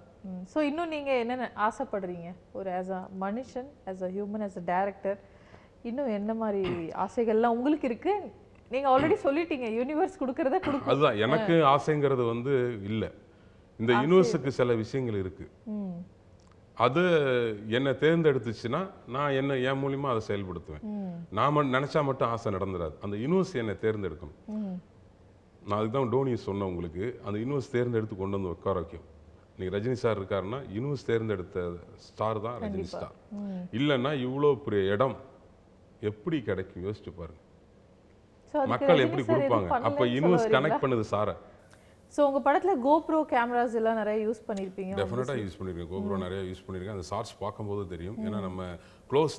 ஸோ 0.54 0.60
இன்னும் 0.60 0.88
நீங்க 0.88 1.12
என்ன 1.18 1.52
ஆசைப்படுறீங்க? 1.68 2.30
ஒரு 2.52 2.70
ஆஸ் 2.70 2.92
அ 2.92 3.02
மனுஷன் 3.20 3.70
as 3.88 4.04
a 4.04 4.10
human 4.18 4.44
as 4.48 4.58
a 4.58 4.64
director 4.74 5.18
இன்னும் 5.84 6.08
என்ன 6.08 6.34
மாதிரி 6.34 6.64
ஆசைகள்லாம் 7.06 7.56
உங்களுக்கு 7.58 7.88
இருக்கு? 7.88 8.14
நீங்க 8.70 8.88
ஆல்ரெடி 8.90 9.18
சொல்லிட்டீங்க 9.24 9.68
யூனிவர்ஸ் 9.80 10.20
கொடுக்கறத 10.20 10.60
கொடுக்கும். 10.60 10.92
அதுதான். 10.94 11.18
எனக்கு 11.18 11.54
ஆசைங்கிறது 11.76 12.26
வந்து 12.28 12.54
இல்லை. 12.84 13.10
இந்த 13.80 13.92
யூனிவர்ஸுக்கு 13.94 14.48
சில 14.48 14.74
விஷயங்கள் 14.74 15.16
இருக்கு. 15.16 15.46
ம். 15.66 15.98
அது 16.86 17.02
என்னை 17.78 17.92
தேர்ந்தெடுத்துச்சுன்னா 18.04 18.82
நான் 19.16 19.36
என்ன 19.40 19.56
என் 19.70 19.80
மூலியமா 19.84 20.10
அதை 20.14 20.22
செயல்படுத்துவேன். 20.28 20.84
நான் 21.38 21.74
நினைச்சா 21.76 22.02
மட்டும் 22.10 22.30
ஆசை 22.34 22.54
நடந்துடாது 22.58 22.96
அந்த 23.06 23.16
யூனிவர்ஸ் 23.24 23.54
என்னை 23.62 23.76
தேர்ந்தெடுக்கணும். 23.86 24.40
நான் 25.68 25.78
அதுக்கு 25.80 25.96
தான் 25.98 26.12
டோனி 26.14 26.36
சொன்னேன் 26.48 26.70
உங்களுக்கு. 26.72 27.06
அந்த 27.26 27.38
யூனிவர்ஸ் 27.44 27.74
தேர்ந்தெடுத்து 27.76 28.16
கொண்டு 28.22 28.38
வந்து 28.38 28.54
உட்கார 28.56 28.76
வைக்கும். 28.82 29.06
இன்னைக்கு 29.54 29.74
ரஜினி 29.76 29.98
சார் 30.04 30.20
இருக்காருன்னா 30.20 30.60
யூனிவர்ஸ் 30.76 31.06
தேர்ந்தெடுத்த 31.10 31.66
ஸ்டார் 32.08 32.40
தான் 32.48 32.58
ரஜினி 32.64 32.88
ஸ்டார் 32.94 33.16
இல்லைன்னா 33.80 34.12
இவ்வளோ 34.28 34.52
பெரிய 34.66 34.94
இடம் 34.96 35.16
எப்படி 36.10 36.38
கிடைக்கும்? 36.50 36.84
யோசிச்சு 36.88 37.12
பாருங்க. 37.20 37.42
மக்கள் 38.74 39.04
எப்படி 39.06 39.24
கொடுப்பாங்க? 39.32 39.70
அப்போ 39.90 40.04
யூனிவர்ஸ் 40.16 40.48
கனெக்ட் 40.56 40.84
பண்ணுது 40.84 41.06
சாரை 41.14 41.36
ஸோ 42.16 42.20
உங்க 42.28 42.40
படத்துல 42.46 42.74
கோப்ரோ 42.86 43.18
கேமராஸ் 43.32 43.76
எல்லாம் 43.80 44.00
நிறைய 44.02 44.20
யூஸ் 44.28 44.40
பண்ணியிருப்பீங்க 44.48 44.94
டெஃபினட்டாக 45.02 45.42
யூஸ் 45.44 45.58
பண்ணியிருக்கேன் 45.58 45.92
கோபுரோ 45.96 46.16
நிறைய 46.24 46.40
யூஸ் 46.52 46.64
பண்ணியிருக்கேன் 46.68 46.98
அந்த 46.98 47.08
ஷார்ட்ஸ் 47.10 47.36
பார்க்கும்போது 47.44 47.84
தெரியும். 47.92 48.18
ஏன்னா 48.28 48.40
நம்ம 48.48 48.64
க்ளோஸ் 49.12 49.36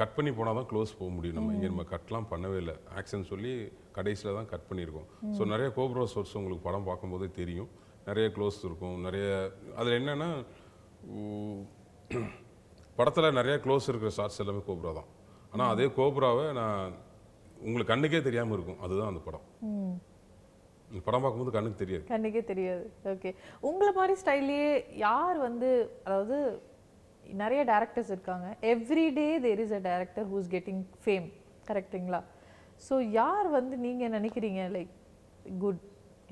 கட் 0.00 0.14
பண்ணி 0.16 0.30
போனால் 0.36 0.58
தான் 0.58 0.68
க்ளோஸ் 0.72 0.92
போக 0.98 1.08
முடியும். 1.16 1.36
நம்ம 1.38 1.54
இங்கே 1.56 1.68
நம்ம 1.72 1.84
கட்லாம் 1.94 2.28
பண்ணவே 2.32 2.58
இல்லை. 2.62 2.74
ஆக்ஷன் 2.98 3.24
சொல்லி 3.30 3.52
கடைசியில் 3.96 4.36
தான் 4.38 4.50
கட் 4.52 4.66
பண்ணியிருக்கோம். 4.68 5.08
ஸோ 5.36 5.42
நிறைய 5.52 5.68
கோப்ரோ 5.78 6.04
சோர்ஸ் 6.12 6.36
உங்களுக்கு 6.40 6.66
படம் 6.68 6.86
பார்க்கும்போதே 6.90 7.28
தெரியும். 7.40 7.70
நிறைய 8.08 8.28
க்ளோஸ் 8.36 8.58
இருக்கும். 8.68 8.96
நிறைய 9.06 9.26
அதில் 9.80 9.98
என்னென்னா 10.00 10.30
படத்தில் 12.98 13.36
நிறைய 13.40 13.56
க்ளோஸ் 13.64 13.90
இருக்கிற 13.90 14.10
ஷார்ட்ஸ் 14.18 14.40
எல்லாமே 14.44 14.62
கோப்ரா 14.70 14.92
தான். 15.00 15.10
ஆனால் 15.52 15.70
அதே 15.74 15.86
கோப்ராவை 15.98 16.46
நான் 16.60 16.96
உங்களுக்கு 17.66 17.92
கண்ணுக்கே 17.92 18.22
தெரியாமல் 18.28 18.56
இருக்கும். 18.58 18.80
அதுதான் 18.86 19.12
அந்த 19.12 19.22
படம். 19.28 19.46
படம் 21.06 21.22
பார்க்கும்போது 21.24 21.54
கண்ணுக்கு 21.56 21.82
தெரியாது. 21.82 22.04
கண்ணுக்கே 22.12 22.42
தெரியாது. 22.52 22.84
ஓகே 23.12 23.30
உங்களை 23.68 23.92
மாதிரி 24.00 24.14
ஸ்டைல்லையே 24.22 24.72
யார் 25.06 25.38
வந்து 25.46 25.70
அதாவது 26.06 26.38
நிறைய 27.42 27.60
டேரக்டர்ஸ் 27.72 28.12
இருக்காங்க. 28.14 28.48
Every 28.72 29.06
day 29.20 29.26
there 29.46 29.62
is 29.64 29.76
a 29.78 29.82
director 29.90 30.26
who's 30.32 30.50
getting 30.56 30.82
fame 31.04 31.28
கரெக்ட்டுங்களா 31.70 32.20
ஸோ 32.88 32.94
யார் 33.20 33.48
வந்து 33.58 33.74
நீங்க 33.86 34.04
நினைக்கிறீங்க 34.18 34.62
like 34.76 34.92
good 35.64 35.82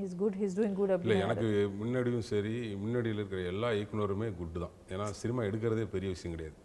is 0.04 0.16
good 0.22 0.36
his 0.42 0.56
doing 0.58 0.76
good 0.80 0.92
அப்படின்னு? 0.94 1.24
எனக்கு 1.26 1.48
முன்னாடியும் 1.80 2.26
சரி 2.32 2.54
முன்னாடியில் 2.82 3.20
இருக்கிற 3.20 3.40
எல்லா 3.52 3.70
இயக்குனருமே 3.78 4.28
குட்டு 4.40 4.58
தான். 4.64 4.74
ஏன்னா 4.94 5.06
சினிமா 5.22 5.40
எடுக்கிறதே 5.48 5.86
பெரிய 5.94 6.10
விஷயம் 6.16 6.34
கிடையாது. 6.36 6.56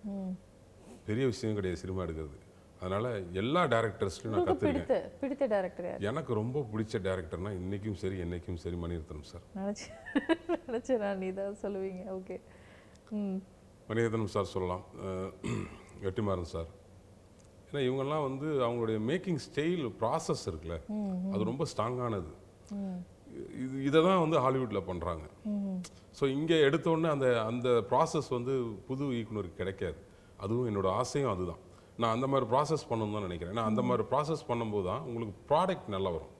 பெரிய 1.10 1.26
விஷயம் 1.32 1.58
கிடையாது 1.60 1.82
சினிமா 1.84 2.04
எடுக்கிறது. 2.06 2.38
அதனால 2.86 3.10
எல்லா 3.41 3.62
டேரக்டர்ஸ்லையும் 3.71 4.34
நான் 4.34 4.48
கற்றுருக்கேன் 4.50 5.06
பிடித்த 5.21 5.43
டேரக்டர் 5.54 5.88
எனக்கு 6.10 6.32
ரொம்ப 6.39 6.63
பிடிச்ச 6.71 7.00
டேரக்டர்னா 7.06 7.52
இன்னைக்கும் 7.60 7.98
சரி 8.02 8.17
என்னைக்கும் 8.24 8.60
சரி 8.63 8.78
மணிரத்னம் 8.82 9.28
சார். 9.30 9.45
நினச்சி 9.58 9.88
நினச்சேன் 10.67 11.02
நான் 11.04 11.21
நீ 11.24 11.30
தான் 11.39 11.58
சொல்லுவீங்க 11.63 12.04
ஓகே 12.17 12.38
மணிரத்னம் 13.89 14.34
சார் 14.34 14.52
சொல்லலாம். 14.54 14.84
அஹ் 15.04 15.32
வெற்றிமாறன் 16.04 16.52
சார். 16.54 16.69
ஏன்னா 17.67 17.82
இவங்கெல்லாம் 17.86 18.26
வந்து 18.28 18.48
அவங்களுடைய 18.65 18.98
மேக்கிங் 19.10 19.41
ஸ்டைல் 19.45 19.86
ப்ராசஸ் 20.00 20.43
இருக்குல்ல 20.50 20.78
அது 21.34 21.50
ரொம்ப 21.50 21.63
ஸ்ட்ராங்கானது 21.71 22.32
இது 23.60 23.76
இதை 23.88 24.00
தான் 24.02 24.21
வந்து 24.21 24.38
ஹாலிவுட்டில் 24.43 24.88
பண்ணுறாங்க 24.88 25.26
ஸோ 26.17 26.26
இங்கே 26.36 26.58
எடுத்த 26.67 26.88
உடனே 26.91 27.10
அந்த 27.15 27.28
அந்த 27.43 27.69
ப்ராசஸ் 27.89 28.30
வந்து 28.36 28.54
புது 28.88 29.06
இயக்குனருக்கு 29.15 29.62
கிடைக்காது. 29.62 29.98
அதுவும் 30.39 30.67
என்னோட 30.69 30.88
ஆசையும் 31.00 31.34
அதுதான். 31.34 31.62
நான் 32.02 32.14
அந்த 32.16 32.28
மாதிரி 32.32 32.46
ப்ராசஸ் 32.54 32.88
பண்ணணும்னு 32.90 33.18
தான் 33.18 33.28
நினைக்கிறேன். 33.28 33.56
நான் 33.58 33.70
அந்த 33.72 33.82
மாதிரி 33.90 34.04
ப்ராசஸ் 34.14 34.48
பண்ணும்போது 34.50 34.86
தான் 34.92 35.04
உங்களுக்கு 35.10 35.36
ப்ராடக்ட் 35.52 35.88
நல்லா 35.96 36.10
வரும். 36.16 36.34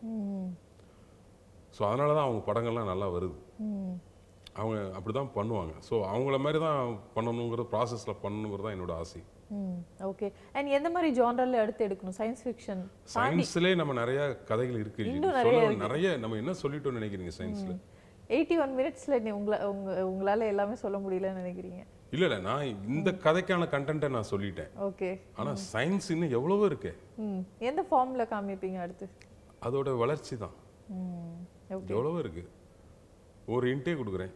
ஸோ 1.76 1.82
அதனால 1.90 2.10
தான் 2.18 2.28
அவங்க 2.28 2.42
படங்கள்லாம் 2.50 2.92
நல்லா 2.92 3.08
வருது. 3.16 3.38
அவங்க 4.60 4.76
அப்படி 4.98 5.14
தான் 5.20 5.32
பண்ணுவாங்க. 5.38 5.74
ஸோ 5.88 5.96
அவங்கள 6.12 6.36
மாதிரி 6.44 6.60
தான் 6.68 7.00
பண்ணணுங்கிற 7.16 7.64
ப்ராசஸில் 7.72 8.22
பண்ணணுங்கிறது 8.26 8.66
தான் 8.68 8.76
என்னோட 8.78 8.94
ஆசை. 9.02 9.22
ஓகே 10.10 10.28
அண்ட் 10.58 10.70
எந்த 10.78 10.88
மாதிரி 10.94 11.10
ஜானரில் 11.18 11.62
எடுத்து 11.64 11.82
எடுக்கணும்? 11.88 12.16
சயின்ஸ் 12.20 12.44
ஃபிக்ஷன் 12.46 12.84
சயின்ஸ்லேயே 13.16 13.76
நம்ம 13.82 13.96
நிறைய 14.02 14.22
கதைகள் 14.52 14.80
இருக்கு. 14.84 15.04
நிறைய 15.86 16.08
நம்ம 16.24 16.38
என்ன 16.44 16.56
சொல்லிட்டோம்னு 16.62 17.00
நினைக்கிறீங்க 17.02 17.34
சயின்ஸில் 17.40 17.76
எயிட்டி 18.36 18.56
ஒன் 18.64 18.74
மினிட்ஸில் 18.80 19.22
நீ 19.26 19.32
உங்களை 19.40 19.58
உங்க 19.74 19.90
உங்களால் 20.12 20.50
எல்லாமே 20.54 20.76
சொல்ல 20.84 20.98
முடியலன்னு 21.04 21.44
நினைக்கிறீங்க. 21.44 21.82
இல்லை 22.14 22.26
இல்லை 22.28 22.40
நான் 22.48 22.66
இந்த 22.96 23.10
கதைக்கான 23.26 23.64
கண்டென்ட்டை 23.74 24.10
நான் 24.16 24.32
சொல்லிட்டேன். 24.32 24.72
ஓகே. 24.88 25.10
ஆனால் 25.40 25.60
சயின்ஸ் 25.72 26.08
இன்னும் 26.14 26.36
எவ்வளவோ 26.38 26.66
இருக்கே. 26.72 26.94
எந்த 27.70 27.82
ஃபார்மில் 27.90 28.30
காமிப்பீங்க 28.34 28.80
அடுத்து? 28.86 29.06
அதோட 29.68 29.92
வளர்ச்சி 30.04 30.36
தான். 30.44 30.56
எவ்வளவோ 31.76 32.18
இருக்கு. 32.24 32.44
ஒரு 33.56 33.66
இன்டே 33.76 33.94
கொடுக்குறேன். 34.00 34.34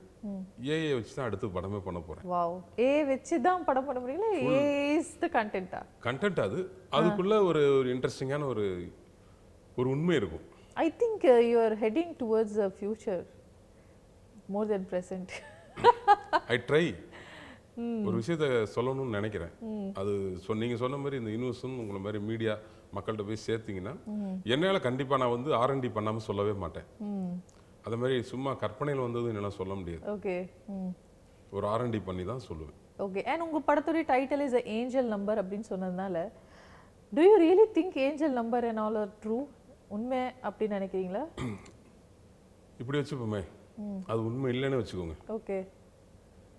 ஏஐ 0.76 0.88
வச்சு 0.96 1.14
தான் 1.18 1.28
அடுத்து 1.28 1.48
படமே 1.58 1.80
பண்ண 1.86 2.00
போறேன். 2.08 2.26
வாவ். 2.32 2.56
ஏ 2.86 2.90
வச்சு 3.10 3.36
தான் 3.46 3.66
படம் 3.68 3.86
பண்ண 3.90 4.00
முடியல 4.04 4.30
ஏ 4.54 4.64
இஸ் 4.96 5.14
த 5.22 5.28
கண்டென்ட்டா 5.36 5.82
கண்டென்ட் 6.08 6.42
அது. 6.48 6.60
அதுக்குள்ள 6.98 7.36
ஒரு 7.50 7.62
ஒரு 7.78 7.90
இன்ட்ரெஸ்டிங்கான 7.96 8.48
ஒரு 8.54 8.66
ஒரு 9.80 9.88
உண்மை 9.96 10.16
இருக்கும். 10.22 10.44
I 10.86 10.88
think 11.04 11.24
you 11.52 11.60
are 11.68 11.76
heading 11.86 12.12
towards 12.24 12.60
a 12.66 12.70
future 12.80 13.24
more 14.56 14.68
than 14.74 14.88
present 14.92 15.32
I 16.56 16.58
try 16.72 16.84
ஒரு 18.08 18.16
விஷயத்த 18.22 18.46
சொல்லணும்னு 18.76 19.18
நினைக்கிறேன். 19.18 19.54
அது 20.02 20.12
சொ 20.46 20.58
நீங்க 20.64 20.76
சொன்ன 20.82 20.98
மாதிரி 21.04 21.18
இந்த 21.22 21.32
யூனிவர்ஸும் 21.36 21.78
உங்களை 21.84 22.02
மாதிரி 22.06 22.20
மீடியா 22.30 22.54
மக்கள்கிட்ட 22.96 23.26
போய் 23.30 23.46
சேர்த்தீங்கன்னா 23.48 23.94
என்னால் 24.54 24.86
கண்டிப்பா 24.88 25.18
நான் 25.22 25.36
வந்து 25.36 25.52
ஆர்என்டி 25.62 25.90
பண்ணாம 25.98 26.24
சொல்லவே 26.28 26.54
மாட்டேன். 26.64 26.88
அது 27.88 27.98
மாதிரி 28.02 28.18
சும்மா 28.32 28.54
கற்பனையில் 28.64 29.06
வந்தது 29.06 29.32
என்னால் 29.34 29.58
சொல்ல 29.60 29.74
முடியாது. 29.80 30.04
ஓகே. 30.16 30.36
ஒரு 31.58 31.66
ஆர்என்டி 31.74 32.02
பண்ணி 32.10 32.24
தான் 32.32 32.46
சொல்லுவேன். 32.50 32.78
ஓகே. 33.06 33.22
அண்ட் 33.32 33.44
உங்கள் 33.48 33.66
படத்துடைய 33.70 34.06
டைட்டில் 34.14 34.44
இஸ் 34.48 34.58
ஏஞ்சல் 34.78 35.10
நம்பர் 35.16 35.42
அப்படின்னு 35.44 35.68
சொன்னதுனால 35.74 36.26
do 37.12 37.22
you 37.28 37.36
really 37.46 37.66
think 37.78 37.98
angel 38.08 38.38
number 38.40 38.68
and 38.72 38.82
all 38.86 39.00
are 39.04 39.14
true 39.24 39.38
உண்மை 39.98 40.22
அப்படின்னு 40.48 40.78
நினைக்கிறீங்களா? 40.80 41.24
இப்படி 42.82 42.98
வச்சுப்போமே. 43.00 43.42
அது 44.12 44.20
உண்மை 44.30 44.50
இல்லைன்னு 44.56 44.80
வச்சுக்கோங்க. 44.82 45.16
ஓகே. 45.38 45.58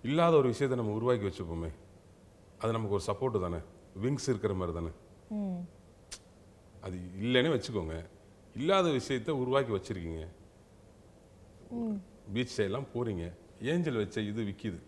இல்லாத 0.02 0.36
ஒரு 0.36 0.48
விஷயத்தை 0.48 0.76
நம்ம 0.78 0.96
உருவாக்கி 0.98 1.26
வச்சுப்போமே. 1.26 1.70
அது 2.58 2.72
நமக்கு 2.72 2.96
ஒரு 2.98 3.04
சப்போர்ட் 3.06 3.40
தானே. 3.40 3.60
விங்ஸ் 4.02 4.28
இருக்கிற 4.32 4.54
மாதிரி 4.54 4.76
தானே. 4.78 4.92
அது 6.80 6.96
இல்லைன்னு 7.20 7.52
வச்சுக்கோங்க. 7.56 7.96
இல்லாத 8.54 8.90
விஷயத்தை 8.90 9.34
உருவாக்கி 9.34 9.72
வச்சிருக்கீங்க. 9.72 10.26
பீச் 12.32 12.60
சைட்லாம் 12.60 12.90
போறீங்க. 12.94 13.32
ஏஞ்சல் 13.62 13.96
வச்ச 13.96 14.20
இது 14.20 14.42
விற்கிது 14.42 14.78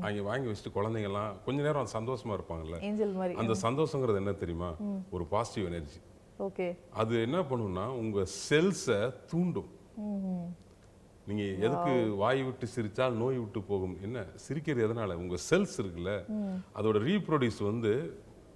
அங்கே 0.00 0.20
வாங்கி 0.20 0.48
வச்சுட்டு 0.48 0.74
குழந்தைங்கலாம் 0.74 1.32
கொஞ்ச 1.44 1.62
நேரம் 1.62 1.92
சந்தோஷமா 1.92 2.38
இருப்பாங்கல்ல. 2.38 3.34
அந்த 3.34 3.54
சந்தோஷங்கிறது 3.68 4.22
என்ன 4.22 4.32
தெரியுமா? 4.32 4.70
ஒரு 5.10 5.24
பாசிட்டிவ் 5.26 5.72
எனர்ஜி 5.72 6.00
ஓகே. 6.38 6.76
அது 6.90 7.20
என்ன 7.22 7.38
பண்ணும்னா 7.40 7.86
உங்க 8.02 8.26
செல்ஸை 8.48 9.00
தூண்டும். 9.26 9.70
நீங்க 11.28 11.42
எதுக்கு 11.66 11.92
வாய் 12.22 12.40
விட்டு 12.46 12.66
சிரிச்சால் 12.74 13.18
நோய் 13.22 13.36
விட்டு 13.42 13.60
போகும்? 13.70 13.94
என்ன? 14.06 14.18
சிரிக்கிறது 14.44 14.84
எதனால? 14.86 15.16
உங்க 15.22 15.36
செல்ஸ் 15.48 15.76
இருக்குல்ல 15.82 16.12
அதோட 16.78 16.96
ரீப்ரொடியூஸ் 17.08 17.60
வந்து 17.70 17.92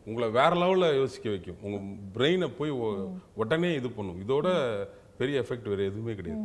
உங்களை 0.07 0.27
வேற 0.39 0.53
லெவல்ல 0.63 0.87
யோசிக்க 1.01 1.27
வைக்கும். 1.35 1.61
உங்க 1.67 1.79
பிரெயினை 2.17 2.49
போய் 2.59 2.73
உடனே 3.43 3.71
இது 3.81 3.89
பண்ணும். 3.99 4.19
இதோட 4.25 4.49
பெரிய 5.21 5.43
எஃபெக்ட் 5.45 5.71
வேற 5.73 5.83
எதுவுமே 5.91 6.15
கிடையாது. 6.19 6.43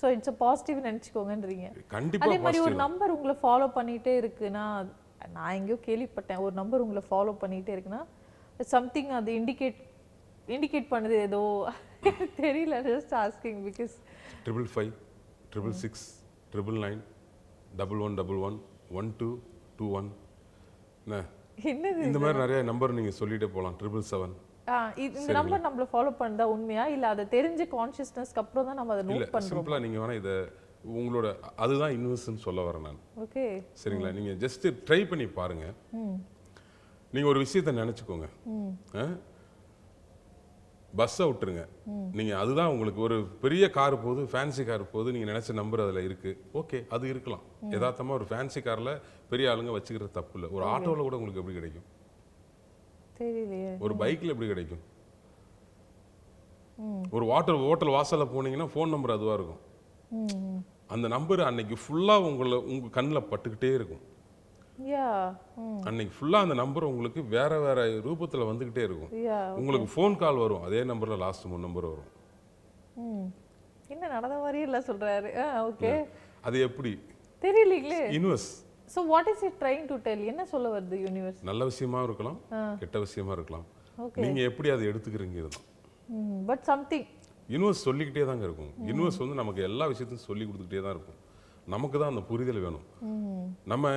ஸோ 0.00 0.06
இட்ஸ் 0.14 0.34
பாசிட்டிவ் 0.44 0.80
நினச்சிக்கோங்கன்றீங்க. 0.88 1.68
கண்டிப்பா 1.94 2.26
அதே 2.28 2.38
மாதிரி 2.46 2.60
ஒரு 2.68 2.76
நம்பர் 2.84 3.14
உங்களை 3.16 3.34
ஃபாலோ 3.42 3.68
பண்ணிட்டே 3.78 4.14
இருக்குன்னா 4.22 4.64
நான் 5.36 5.56
எங்கேயோ 5.58 5.78
கேள்விப்பட்டேன். 5.88 6.42
ஒரு 6.46 6.54
நம்பர் 6.60 6.84
உங்களை 6.86 7.02
ஃபாலோ 7.10 7.34
பண்ணிட்டே 7.42 7.74
இருக்குன்னா 7.76 8.02
சம்திங் 8.74 9.12
அது 9.20 9.30
இண்டிகேட் 9.40 9.80
இண்டிகேட் 10.56 10.92
பண்ணுது 10.94 11.16
ஏதோ. 11.28 11.42
தெரியல 12.42 12.76
just 12.90 13.14
asking 13.22 13.58
because 13.68 13.94
triple 14.44 14.68
five 14.74 14.92
triple 15.52 15.74
six 15.80 16.04
triple 16.52 16.78
nine 16.84 17.00
double 17.76 18.00
one 18.00 18.14
double 18.20 18.40
one 18.48 18.56
one 18.98 19.08
two 19.18 19.28
two 19.78 19.86
one 19.98 20.08
என்ன? 21.04 21.18
என்னது 21.70 22.00
இந்த 22.06 22.18
மாதிரி 22.18 22.38
நிறைய 22.38 22.60
நம்பர் 22.68 22.96
நீங்க 22.98 23.12
சொல்லிட்டே 23.18 23.48
போகலாம் 23.50 23.76
ட்ரிபிள் 23.80 24.06
செவன் 24.10 24.34
ஆ, 24.68 24.76
இந்த 25.04 25.32
நம்பர் 25.36 25.62
நம்மள 25.62 25.84
ஃபாலோ 25.92 26.10
பண்ணதா 26.18 26.44
உண்மையா? 26.52 26.82
இல்ல 26.88 27.06
அதை 27.08 27.24
தெரிஞ்ச 27.32 27.62
கான்ஷியஸ்னஸ்க்கு 27.72 28.42
அப்புறம் 28.42 28.66
தான் 28.68 28.78
நம்ம 28.80 28.92
அதை 28.94 29.04
நோட் 29.08 29.24
பண்றோம்? 29.28 29.48
சிம்பிளா 29.50 29.78
நீங்க 29.84 29.98
வேணா 29.98 30.16
இதை 30.18 30.34
உங்களோட 30.94 31.28
அதுதான் 31.58 31.94
இன்வெஸ்ட்னு 31.96 32.44
சொல்ல 32.44 32.60
வரேன் 32.66 32.86
நான். 32.86 33.00
ஓகே. 33.24 33.44
சரிங்களா? 33.80 34.12
நீங்க 34.18 34.32
ஜஸ்ட் 34.44 34.66
ட்ரை 34.86 35.00
பண்ணி 35.10 35.26
பாருங்க. 35.32 35.64
நீங்க 37.12 37.26
ஒரு 37.28 37.40
விஷயத்தை 37.44 37.72
நினைச்சுக்கோங்க. 37.76 38.28
பஸ்ஸை 40.98 41.24
விட்டுருங்க. 41.28 41.64
நீங்க 42.18 42.32
அதுதான் 42.38 42.70
உங்களுக்கு 42.74 43.00
ஒரு 43.00 43.16
பெரிய 43.44 43.64
கார் 43.76 43.94
போகுது 44.04 44.22
ஃபேன்சி 44.32 44.62
கார் 44.64 44.84
போகுது 44.90 45.12
நீங்க 45.14 45.26
நினைச்ச 45.32 45.52
நம்பர் 45.52 45.82
அதுல 45.84 46.02
இருக்கு. 46.08 46.30
ஓகே 46.60 46.78
அது 46.88 47.08
இருக்கலாம். 47.08 47.44
யதார்த்தமா 47.74 48.16
ஒரு 48.18 48.26
ஃபேன்சி 48.30 48.60
கார்ல 48.68 48.92
பெரிய 49.32 49.50
ஆளுங்க 49.52 49.72
வச்சுக்கிறது 49.76 50.16
தப்பு 50.18 50.36
இல்லை. 50.40 50.50
ஒரு 50.56 50.64
ஆட்டோல 50.74 51.02
கூட 51.06 51.16
உங்களுக்கு 51.20 51.42
எப்படி 51.42 51.58
கிடைக்கும்? 51.60 51.88
ஒரு 53.86 53.94
பைக்ல 54.02 54.34
எப்படி 54.34 54.50
கிடைக்கும்? 54.52 54.84
ஒரு 57.10 57.24
வாட்டர் 57.24 57.62
ஹோட்டல் 57.66 57.94
வாசல்ல 57.96 58.26
போனீங்கன்னா 58.34 58.68
ஃபோன் 58.74 58.94
நம்பர் 58.94 59.16
அதுவா 59.16 59.34
இருக்கும். 59.38 59.62
அந்த 60.94 61.06
நம்பர் 61.08 61.40
அன்னைக்கு 61.48 61.76
ஃபுல்லா 61.82 62.14
உங்களை 62.28 62.58
உங்க 62.70 62.88
கண்ணில் 62.96 63.28
பட்டுக்கிட்டே 63.32 63.70
இருக்கும். 63.78 64.04
அன்னைக்கு 65.88 66.12
ஃபுல்லா 66.16 66.38
அந்த 66.44 66.54
நம்பர் 66.60 66.90
உங்களுக்கு 66.90 67.20
வேற 67.34 67.52
வேற 67.64 67.80
ரூபத்துல 68.06 68.46
வந்துகிட்டே 68.50 68.82
இருக்கும். 68.88 69.12
உங்களுக்கு 69.60 69.88
ஃபோன் 69.94 70.14
கால் 70.22 70.42
வரும். 70.44 70.64
அதே 70.68 70.80
நம்பர்ல 70.90 71.18
லாஸ்ட் 71.24 71.46
மூணு 71.50 71.66
நம்பர் 71.66 71.86
வரும். 71.92 72.10
ம் 73.04 73.26
என்ன 73.94 74.08
நடந்த 74.14 74.36
மாதிரியே 74.42 74.64
இல்லை 74.68 74.80
சொல்றாரு. 74.88 75.30
ஆ 75.42 75.46
ஓகே 75.68 75.92
அது 76.48 76.58
எப்படி? 76.68 76.92
தெரியலீங்களே. 77.44 78.00
Invest 78.18 78.48
so 78.94 79.00
what 79.12 79.30
is 79.32 79.42
it 79.48 79.58
trying 79.62 79.84
to 79.90 79.96
tell 80.06 80.24
என்ன 80.32 80.42
சொல்ல 80.52 80.68
வருது 80.76 80.96
யூனிவர்ஸ் 81.06 81.40
நல்ல 81.50 81.64
விஷயமா 81.70 82.00
இருக்கலாம் 82.08 82.38
கெட்ட 82.82 82.98
விஷயமா 83.06 83.32
இருக்கலாம். 83.38 83.66
ஓகே 84.06 84.22
நீங்க 84.24 84.40
எப்படி 84.50 84.70
அதை 84.74 84.84
எடுத்துக்கிறீங்க 84.92 85.48
பட் 86.50 86.62
சம்திங் 86.70 87.08
யூனிவர்ஸ் 87.54 87.86
சொல்லிக்கிட்டே 87.88 88.24
தாங்க 88.30 88.44
இருக்கும். 88.48 88.72
யூனிவர்ஸ் 88.88 89.20
வந்து 89.22 89.36
நமக்கு 89.40 89.60
எல்லா 89.68 89.84
விஷயத்தையும் 89.92 90.26
சொல்லி 90.28 90.44
கொடுத்துக்கிட்டே 90.48 90.82
தான் 90.86 90.94
இருக்கும். 90.96 91.18
நமக்கு 91.74 91.96
தான் 91.98 92.12
அந்த 92.12 92.22
புரிதல் 92.30 92.64
வேணும். 92.66 92.86
நம்ம 93.72 93.92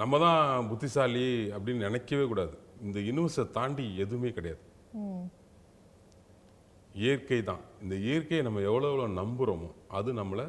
நம்ம 0.00 0.18
தான் 0.24 0.68
புத்திசாலி 0.70 1.24
அப்படின்னு 1.56 1.86
நினைக்கவே 1.88 2.24
கூடாது. 2.32 2.54
இந்த 2.86 2.98
யூனிவர்ஸை 3.08 3.44
தாண்டி 3.58 3.84
எதுவுமே 4.04 4.30
கிடையாது. 4.38 4.62
இயற்கை 7.02 7.40
தான். 7.50 7.62
இந்த 7.84 7.94
இயற்கையை 8.06 8.42
நம்ம 8.48 8.62
எவ்வளோ 8.70 8.88
எவ்வளோ 8.92 9.06
நம்புகிறோமோ 9.20 9.70
அது 9.98 10.10
நம்மளை 10.20 10.46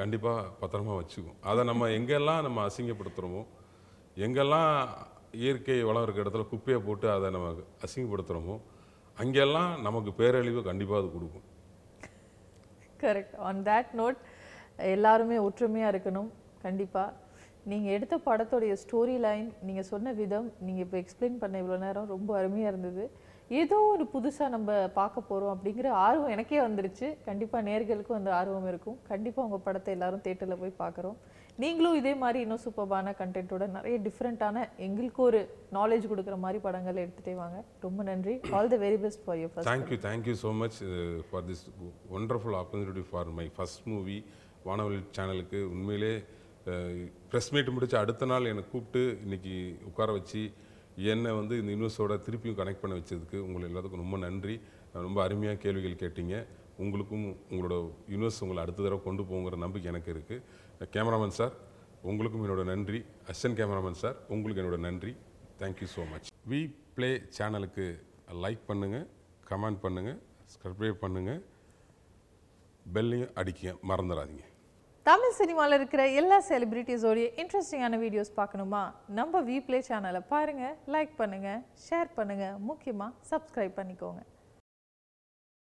கண்டிப்பாக 0.00 0.48
பத்திரமா 0.62 0.94
வச்சுக்கும். 1.00 1.38
அதை 1.50 1.62
நம்ம 1.70 1.88
எங்கெல்லாம் 1.98 2.44
நம்ம 2.46 2.64
அசிங்கப்படுத்துகிறோமோ 2.68 3.42
எங்கெல்லாம் 4.26 4.72
இயற்கை 5.42 5.76
வளம் 5.88 6.04
இருக்க 6.04 6.24
இடத்துல 6.24 6.44
குப்பையை 6.52 6.78
போட்டு 6.86 7.06
அதை 7.16 7.28
நம்ம 7.36 7.48
அசிங்கப்படுத்துகிறோமோ 7.86 8.56
அங்கெல்லாம் 9.22 9.70
நமக்கு 9.86 10.10
பேரழிவு 10.20 10.60
கண்டிப்பாக 10.68 11.00
அது 11.02 11.08
கொடுக்கும். 11.16 11.46
கரெக்ட் 13.02 13.36
ஆன் 13.48 13.60
தேட் 13.68 13.92
நோட் 14.00 14.18
எல்லாருமே 14.94 15.38
ஒற்றுமையாக 15.46 15.92
இருக்கணும். 15.94 16.30
கண்டிப்பாக 16.66 17.28
நீங்கள் 17.70 17.94
எடுத்த 17.96 18.14
படத்தோடைய 18.28 18.74
ஸ்டோரி 18.82 19.16
லைன் 19.24 19.48
நீங்கள் 19.68 19.88
சொன்ன 19.92 20.12
விதம் 20.20 20.46
நீங்கள் 20.66 20.84
இப்போ 20.84 20.96
எக்ஸ்பிளைன் 21.02 21.40
பண்ண 21.42 21.56
இவ்வளோ 21.62 21.78
நேரம் 21.86 22.12
ரொம்ப 22.14 22.30
அருமையாக 22.38 22.72
இருந்தது. 22.72 23.04
ஏதோ 23.60 23.76
ஒரு 23.92 24.04
புதுசாக 24.12 24.54
நம்ம 24.54 24.70
பார்க்க 24.98 25.28
போகிறோம் 25.28 25.52
அப்படிங்கிற 25.54 25.88
ஆர்வம் 26.06 26.32
எனக்கே 26.34 26.58
வந்துருச்சு. 26.66 27.06
கண்டிப்பாக 27.28 27.62
நேர்களுக்கும் 27.68 28.18
அந்த 28.18 28.30
ஆர்வம் 28.38 28.68
இருக்கும். 28.72 28.98
கண்டிப்பாக 29.10 29.46
உங்கள் 29.46 29.64
படத்தை 29.66 29.90
எல்லாரும் 29.96 30.24
தேட்டரில் 30.26 30.60
போய் 30.62 30.80
பார்க்குறோம். 30.82 31.16
நீங்களும் 31.62 31.96
இதே 32.00 32.12
மாதிரி 32.20 32.38
இன்னும் 32.44 32.62
சூப்பர்பான 32.64 33.12
கண்டென்ட்டோட 33.20 33.64
நிறைய 33.76 33.96
டிஃப்ரெண்ட்டான 34.04 34.62
எங்களுக்கு 34.86 35.20
ஒரு 35.28 35.40
நாலேஜ் 35.78 36.06
கொடுக்குற 36.12 36.36
மாதிரி 36.44 36.58
படங்கள் 36.66 37.02
எடுத்துகிட்டே 37.04 37.34
வாங்க. 37.42 37.58
ரொம்ப 37.86 38.02
நன்றி. 38.10 38.34
All 38.58 38.70
the 38.74 38.78
very 38.86 38.98
best 39.04 39.24
for 39.24 39.38
your 39.40 39.52
first 39.54 39.70
thank you 39.70 39.98
thank you 40.06 40.36
so 40.44 40.52
much 40.62 40.78
for 41.30 41.44
this 41.50 41.64
wonderful 42.18 42.58
opportunity 42.62 43.04
for 43.10 43.32
my 43.40 43.46
first 43.58 43.84
movie 43.94 44.18
Vaanaveli 44.68 44.98
சேனலுக்கு 45.16 45.58
உண்மையிலே 45.74 46.12
ப்ரெஸ் 47.30 47.52
மீட் 47.54 47.72
முடித்த 47.74 47.94
அடுத்த 48.02 48.26
நாள் 48.32 48.50
என்னை 48.52 48.64
கூப்பிட்டு 48.72 49.02
இன்னைக்கு 49.24 49.54
உட்கார 49.90 50.08
வச்சு 50.18 50.42
என்னை 51.12 51.30
வந்து 51.38 51.54
இந்த 51.60 51.70
நியூஸோட 51.80 52.14
திருப்பியும் 52.26 52.58
கனெக்ட் 52.60 52.82
பண்ண 52.82 52.94
வச்சதுக்கு 52.98 53.38
உங்களை 53.46 53.64
எல்லாத்துக்கும் 53.68 54.02
ரொம்ப 54.04 54.16
நன்றி. 54.26 54.56
ரொம்ப 55.06 55.18
அருமையாக 55.26 55.60
கேள்விகள் 55.64 56.02
கேட்டீங்க. 56.02 56.34
உங்களுக்கும் 56.82 57.24
உங்களோட 57.50 57.74
யூனிவர்ஸ் 58.12 58.40
உங்களை 58.44 58.60
அடுத்த 58.64 58.84
தடவை 58.84 59.00
கொண்டு 59.06 59.22
போங்கிற 59.30 59.56
நம்பிக்கை 59.64 59.88
எனக்கு 59.92 60.10
இருக்குது 60.14 60.88
கேமராமேன் 60.96 61.36
சார் 61.38 61.54
உங்களுக்கும் 62.10 62.44
என்னோட 62.46 62.62
நன்றி. 62.72 63.00
அசிஸ்டன்ட் 63.30 63.58
கேமராமேன் 63.60 64.00
சார் 64.02 64.18
உங்களுக்கு 64.34 64.62
என்னோட 64.62 64.78
நன்றி. 64.88 65.14
Thank you 65.62 65.88
so 65.94 66.04
much 66.12 66.28
V 66.52 66.60
play 66.98 67.10
சேனலுக்கு 67.38 67.86
லைக் 68.44 68.62
பண்ணுங்கள் 68.70 69.06
கமெண்ட் 69.50 69.82
பண்ணுங்கள் 69.86 70.20
சப்ஸ்கிரைப் 70.54 71.02
பண்ணுங்கள் 71.06 71.40
பெல்லையும் 72.94 73.34
அடிக்க 73.40 73.74
மறந்துடாதீங்க. 73.90 74.44
தமிழ் 75.08 75.36
சினிமாவில் 75.38 75.76
இருக்கிற 75.76 76.02
எல்லா 76.20 76.36
செலிபிரிட்டிஸோடைய 76.48 77.26
இன்ட்ரெஸ்டிங்கான 77.42 77.98
வீடியோஸ் 78.02 78.30
பார்க்கணுமா? 78.40 78.82
நம்ம 79.18 79.40
வீப்ளே 79.48 79.80
சேனலை 79.86 80.20
பாருங்கள் 80.32 80.74
லைக் 80.94 81.14
பண்ணுங்கள் 81.20 81.62
ஷேர் 81.84 82.10
பண்ணுங்கள் 82.18 82.58
முக்கியமாக 82.68 83.12
சப்ஸ்கிரைப் 83.30 83.78
பண்ணிக்கோங்க. 83.78 84.20